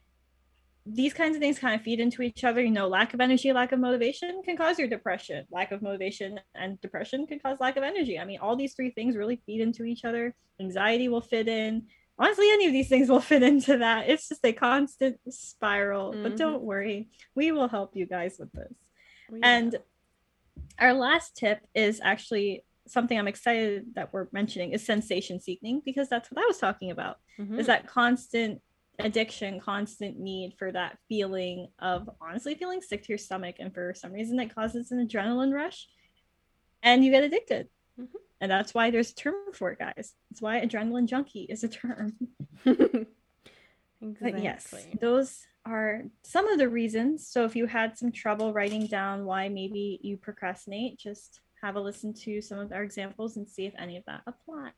these 0.87 1.13
kinds 1.13 1.37
of 1.37 1.43
things 1.43 1.59
kind 1.59 1.75
of 1.75 1.83
feed 1.83 2.01
into 2.01 2.23
each 2.23 2.45
other. 2.45 2.63
You 2.63 2.71
know, 2.71 2.89
lack 2.89 3.13
of 3.13 3.21
energy, 3.21 3.53
lack 3.53 3.73
of 3.73 3.79
motivation 3.79 4.41
can 4.43 4.57
cause 4.57 4.79
your 4.79 4.89
depression. 4.89 5.45
Lack 5.51 5.71
of 5.71 5.83
motivation 5.83 6.41
and 6.55 6.81
depression 6.81 7.27
can 7.27 7.41
cause 7.41 7.59
lack 7.61 7.77
of 7.77 7.83
energy. 7.83 8.19
I 8.19 8.25
mean, 8.25 8.39
all 8.41 8.57
these 8.57 8.73
three 8.73 8.89
things 8.89 9.19
really 9.19 9.43
feed 9.45 9.61
into 9.61 9.85
each 9.85 10.07
other. 10.07 10.35
Anxiety 10.63 11.11
will 11.11 11.21
fit 11.21 11.47
in. 11.47 11.89
Honestly, 12.19 12.51
any 12.51 12.67
of 12.67 12.73
these 12.73 12.89
things 12.89 13.09
will 13.09 13.21
fit 13.21 13.43
into 13.43 13.79
that. 13.79 14.09
It's 14.09 14.29
just 14.29 14.45
a 14.45 14.53
constant 14.53 15.19
spiral. 15.29 16.13
Mm-hmm. 16.13 16.23
But 16.23 16.37
don't 16.37 16.63
worry, 16.63 17.09
we 17.35 17.53
will 17.53 17.69
help 17.69 17.95
you 17.95 18.07
guys 18.07 18.37
with 18.39 18.53
this. 18.53 18.73
And 19.43 19.77
our 20.79 20.95
last 20.95 21.37
tip 21.37 21.61
is 21.75 22.01
actually 22.03 22.65
something 22.87 23.19
I'm 23.19 23.29
excited 23.29 23.95
that 23.95 24.13
we're 24.13 24.27
mentioning 24.33 24.73
is 24.73 24.85
sensation 24.85 25.41
seeking 25.41 25.83
because 25.85 26.09
that's 26.09 26.31
what 26.31 26.43
I 26.43 26.47
was 26.47 26.59
talking 26.59 26.91
about. 26.91 27.19
Mm-hmm. 27.39 27.59
Is 27.59 27.67
that 27.67 27.87
constant 27.87 28.61
addiction, 28.99 29.61
constant 29.61 30.19
need 30.19 30.55
for 30.59 30.73
that 30.73 30.99
feeling 31.09 31.69
of 31.79 32.11
honestly 32.21 32.55
feeling 32.55 32.81
sick 32.81 33.03
to 33.05 33.09
your 33.11 33.19
stomach. 33.19 33.57
And 33.59 33.73
for 33.73 33.95
some 33.95 34.13
reason, 34.13 34.37
that 34.39 34.55
causes 34.55 34.91
an 34.91 35.07
adrenaline 35.07 35.53
rush 35.53 35.89
and 36.83 37.05
you 37.05 37.11
get 37.11 37.25
addicted. 37.25 37.69
Mm-hmm. 38.01 38.17
And 38.41 38.51
that's 38.51 38.75
why 38.75 38.91
there's 38.91 39.11
a 39.11 39.15
term 39.15 39.35
for 39.53 39.73
it, 39.73 39.79
guys. 39.79 40.15
That's 40.31 40.41
why 40.41 40.61
adrenaline 40.61 41.07
junkie 41.07 41.47
is 41.49 41.65
a 41.65 41.69
term. 41.69 42.15
exactly. 42.65 43.07
But 44.21 44.41
yes, 44.41 44.73
those 45.01 45.45
are 45.67 46.05
some 46.23 46.49
of 46.49 46.59
the 46.59 46.69
reasons. 46.69 47.27
So 47.27 47.45
if 47.45 47.57
you 47.57 47.67
had 47.67 47.99
some 47.99 48.13
trouble 48.13 48.53
writing 48.53 48.87
down 48.87 49.25
why 49.25 49.49
maybe 49.49 49.99
you 50.03 50.17
procrastinate, 50.17 50.99
just 50.99 51.41
have 51.63 51.75
a 51.75 51.81
listen 51.81 52.15
to 52.15 52.41
some 52.41 52.61
of 52.61 52.73
our 52.73 52.85
examples 52.85 53.37
and 53.37 53.49
see 53.49 53.67
if 53.67 53.75
any 53.77 53.97
of 53.97 54.05
that 54.07 54.23
applies. 54.27 54.73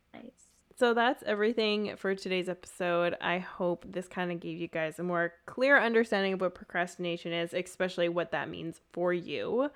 So 0.77 0.95
that's 0.95 1.21
everything 1.23 1.95
for 1.95 2.15
today's 2.15 2.49
episode. 2.49 3.15
I 3.21 3.37
hope 3.37 3.85
this 3.87 4.07
kind 4.07 4.31
of 4.31 4.39
gave 4.39 4.57
you 4.57 4.67
guys 4.67 4.97
a 4.97 5.03
more 5.03 5.33
clear 5.45 5.79
understanding 5.79 6.33
of 6.33 6.41
what 6.41 6.55
procrastination 6.55 7.33
is, 7.33 7.53
especially 7.53 8.09
what 8.09 8.31
that 8.31 8.49
means 8.49 8.81
for 8.91 9.13
you. 9.13 9.69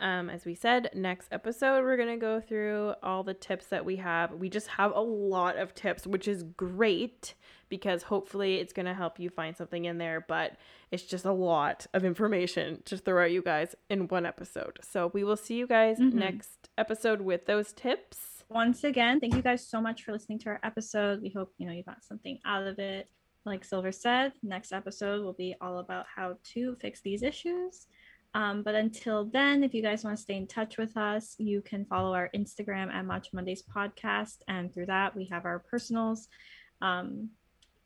Um, 0.00 0.30
as 0.30 0.44
we 0.44 0.54
said, 0.54 0.90
next 0.94 1.28
episode, 1.32 1.82
we're 1.82 1.96
going 1.96 2.08
to 2.08 2.16
go 2.16 2.40
through 2.40 2.94
all 3.02 3.22
the 3.22 3.34
tips 3.34 3.66
that 3.66 3.84
we 3.84 3.96
have. 3.96 4.32
We 4.32 4.48
just 4.48 4.68
have 4.68 4.92
a 4.94 5.00
lot 5.00 5.56
of 5.56 5.74
tips, 5.74 6.06
which 6.06 6.28
is 6.28 6.42
great 6.42 7.34
because 7.68 8.04
hopefully 8.04 8.56
it's 8.56 8.72
going 8.72 8.86
to 8.86 8.94
help 8.94 9.18
you 9.18 9.28
find 9.28 9.56
something 9.56 9.84
in 9.84 9.98
there. 9.98 10.24
But 10.26 10.56
it's 10.90 11.02
just 11.02 11.24
a 11.24 11.32
lot 11.32 11.86
of 11.92 12.04
information 12.04 12.82
to 12.86 12.96
throw 12.96 13.24
at 13.24 13.32
you 13.32 13.42
guys 13.42 13.74
in 13.90 14.08
one 14.08 14.24
episode. 14.24 14.78
So 14.82 15.10
we 15.12 15.24
will 15.24 15.36
see 15.36 15.54
you 15.54 15.66
guys 15.66 15.98
mm-hmm. 15.98 16.18
next 16.18 16.68
episode 16.78 17.20
with 17.20 17.46
those 17.46 17.72
tips 17.72 18.38
once 18.50 18.84
again, 18.84 19.20
thank 19.20 19.34
you 19.34 19.42
guys 19.42 19.66
so 19.66 19.80
much 19.80 20.04
for 20.04 20.12
listening 20.12 20.38
to 20.40 20.48
our 20.48 20.60
episode. 20.62 21.20
We 21.20 21.28
hope 21.28 21.52
you 21.58 21.66
know 21.66 21.72
you 21.72 21.82
got 21.82 22.02
something 22.02 22.38
out 22.46 22.66
of 22.66 22.78
it. 22.78 23.08
Like 23.44 23.64
Silver 23.64 23.92
said, 23.92 24.32
next 24.42 24.72
episode 24.72 25.22
will 25.22 25.34
be 25.34 25.54
all 25.60 25.78
about 25.78 26.06
how 26.14 26.36
to 26.54 26.76
fix 26.80 27.00
these 27.00 27.22
issues. 27.22 27.86
Um, 28.34 28.62
but 28.62 28.74
until 28.74 29.24
then, 29.24 29.64
if 29.64 29.74
you 29.74 29.82
guys 29.82 30.04
want 30.04 30.16
to 30.16 30.22
stay 30.22 30.36
in 30.36 30.46
touch 30.46 30.78
with 30.78 30.96
us, 30.96 31.34
you 31.38 31.62
can 31.62 31.84
follow 31.86 32.14
our 32.14 32.30
Instagram 32.34 32.92
at 32.92 33.04
Matcha 33.04 33.32
Mondays 33.32 33.62
Podcast. 33.62 34.36
And 34.48 34.72
through 34.72 34.86
that, 34.86 35.16
we 35.16 35.26
have 35.26 35.44
our 35.44 35.58
personals. 35.58 36.28
Um, 36.82 37.30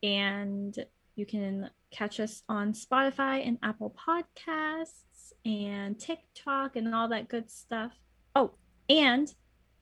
and 0.01 0.77
you 1.15 1.25
can 1.25 1.69
catch 1.91 2.19
us 2.19 2.43
on 2.49 2.73
Spotify 2.73 3.47
and 3.47 3.57
Apple 3.63 3.95
Podcasts 4.07 5.33
and 5.45 5.99
TikTok 5.99 6.75
and 6.75 6.93
all 6.93 7.07
that 7.09 7.29
good 7.29 7.49
stuff. 7.49 7.91
Oh, 8.35 8.51
and 8.89 9.33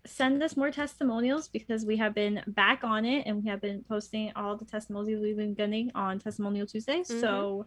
send 0.05 0.41
us 0.41 0.57
more 0.57 0.71
testimonials 0.71 1.47
because 1.47 1.85
we 1.85 1.97
have 1.97 2.13
been 2.13 2.41
back 2.47 2.83
on 2.83 3.05
it 3.05 3.23
and 3.27 3.43
we 3.43 3.49
have 3.49 3.61
been 3.61 3.83
posting 3.87 4.31
all 4.35 4.57
the 4.57 4.65
testimonials 4.65 5.21
we've 5.21 5.37
been 5.37 5.53
getting 5.53 5.91
on 5.95 6.19
Testimonial 6.19 6.65
Tuesday. 6.65 7.01
Mm-hmm. 7.01 7.19
So 7.19 7.65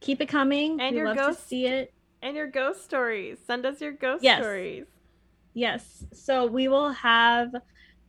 keep 0.00 0.20
it 0.20 0.26
coming. 0.26 0.80
And 0.80 0.92
we 0.92 0.98
your 0.98 1.08
love 1.08 1.16
ghost, 1.16 1.42
to 1.42 1.46
see 1.46 1.66
it. 1.66 1.92
And 2.22 2.36
your 2.36 2.48
ghost 2.48 2.84
stories. 2.84 3.38
Send 3.46 3.64
us 3.64 3.80
your 3.80 3.92
ghost 3.92 4.24
yes. 4.24 4.40
stories. 4.40 4.86
Yes. 5.54 6.04
So 6.12 6.46
we 6.46 6.68
will 6.68 6.90
have 6.92 7.54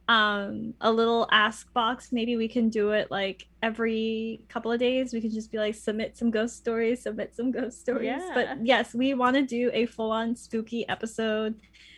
um 0.10 0.74
a 0.82 0.92
little 0.92 1.28
ask 1.32 1.72
box 1.72 2.12
maybe 2.12 2.36
we 2.36 2.48
can 2.48 2.68
do 2.68 2.90
it 2.90 3.12
like 3.12 3.48
every 3.62 4.42
couple 4.50 4.72
of 4.72 4.80
days 4.80 5.14
we 5.14 5.22
can 5.22 5.30
just 5.30 5.52
be 5.52 5.60
like 5.60 5.76
submit 5.76 6.18
some 6.18 6.32
ghost 6.32 6.58
stories 6.58 7.04
submit 7.04 7.36
some 7.36 7.52
ghost 7.52 7.80
stories 7.80 8.08
yeah. 8.08 8.32
but 8.34 8.66
yes 8.66 8.96
we 8.96 9.14
want 9.14 9.36
to 9.36 9.44
do 9.44 9.70
a 9.72 9.86
full-on 9.86 10.36
spooky 10.36 10.88
episode 10.90 11.54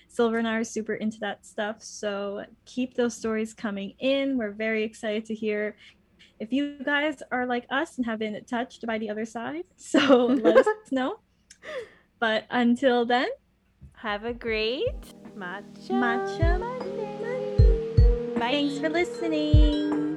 silver 0.10 0.38
and 0.38 0.48
i 0.48 0.56
are 0.56 0.64
super 0.64 0.96
into 0.96 1.18
that 1.22 1.46
stuff 1.46 1.78
so 1.80 2.44
keep 2.66 2.96
those 2.96 3.16
stories 3.16 3.54
coming 3.54 3.94
in 4.00 4.38
we're 4.38 4.52
very 4.52 4.84
excited 4.84 5.24
to 5.24 5.34
hear 5.34 5.78
if 6.42 6.52
you 6.52 6.84
guys 6.84 7.24
are 7.32 7.46
like 7.46 7.66
us 7.70 7.96
and 7.96 8.06
have 8.06 8.20
been 8.20 8.38
touched 8.44 8.86
by 8.86 8.98
the 8.98 9.10
other 9.10 9.26
side 9.26 9.64
so 9.78 10.26
let 10.26 10.58
us 10.58 10.68
know 10.92 11.18
but 12.22 12.46
until 12.52 13.04
then 13.04 13.28
have 13.98 14.24
a 14.24 14.34
great 14.34 15.14
matcha 15.36 15.90
matcha 15.90 16.60
Monday. 16.60 18.36
Bye. 18.40 18.52
Thanks 18.52 18.80
for 18.80 18.90
listening. 18.90 20.11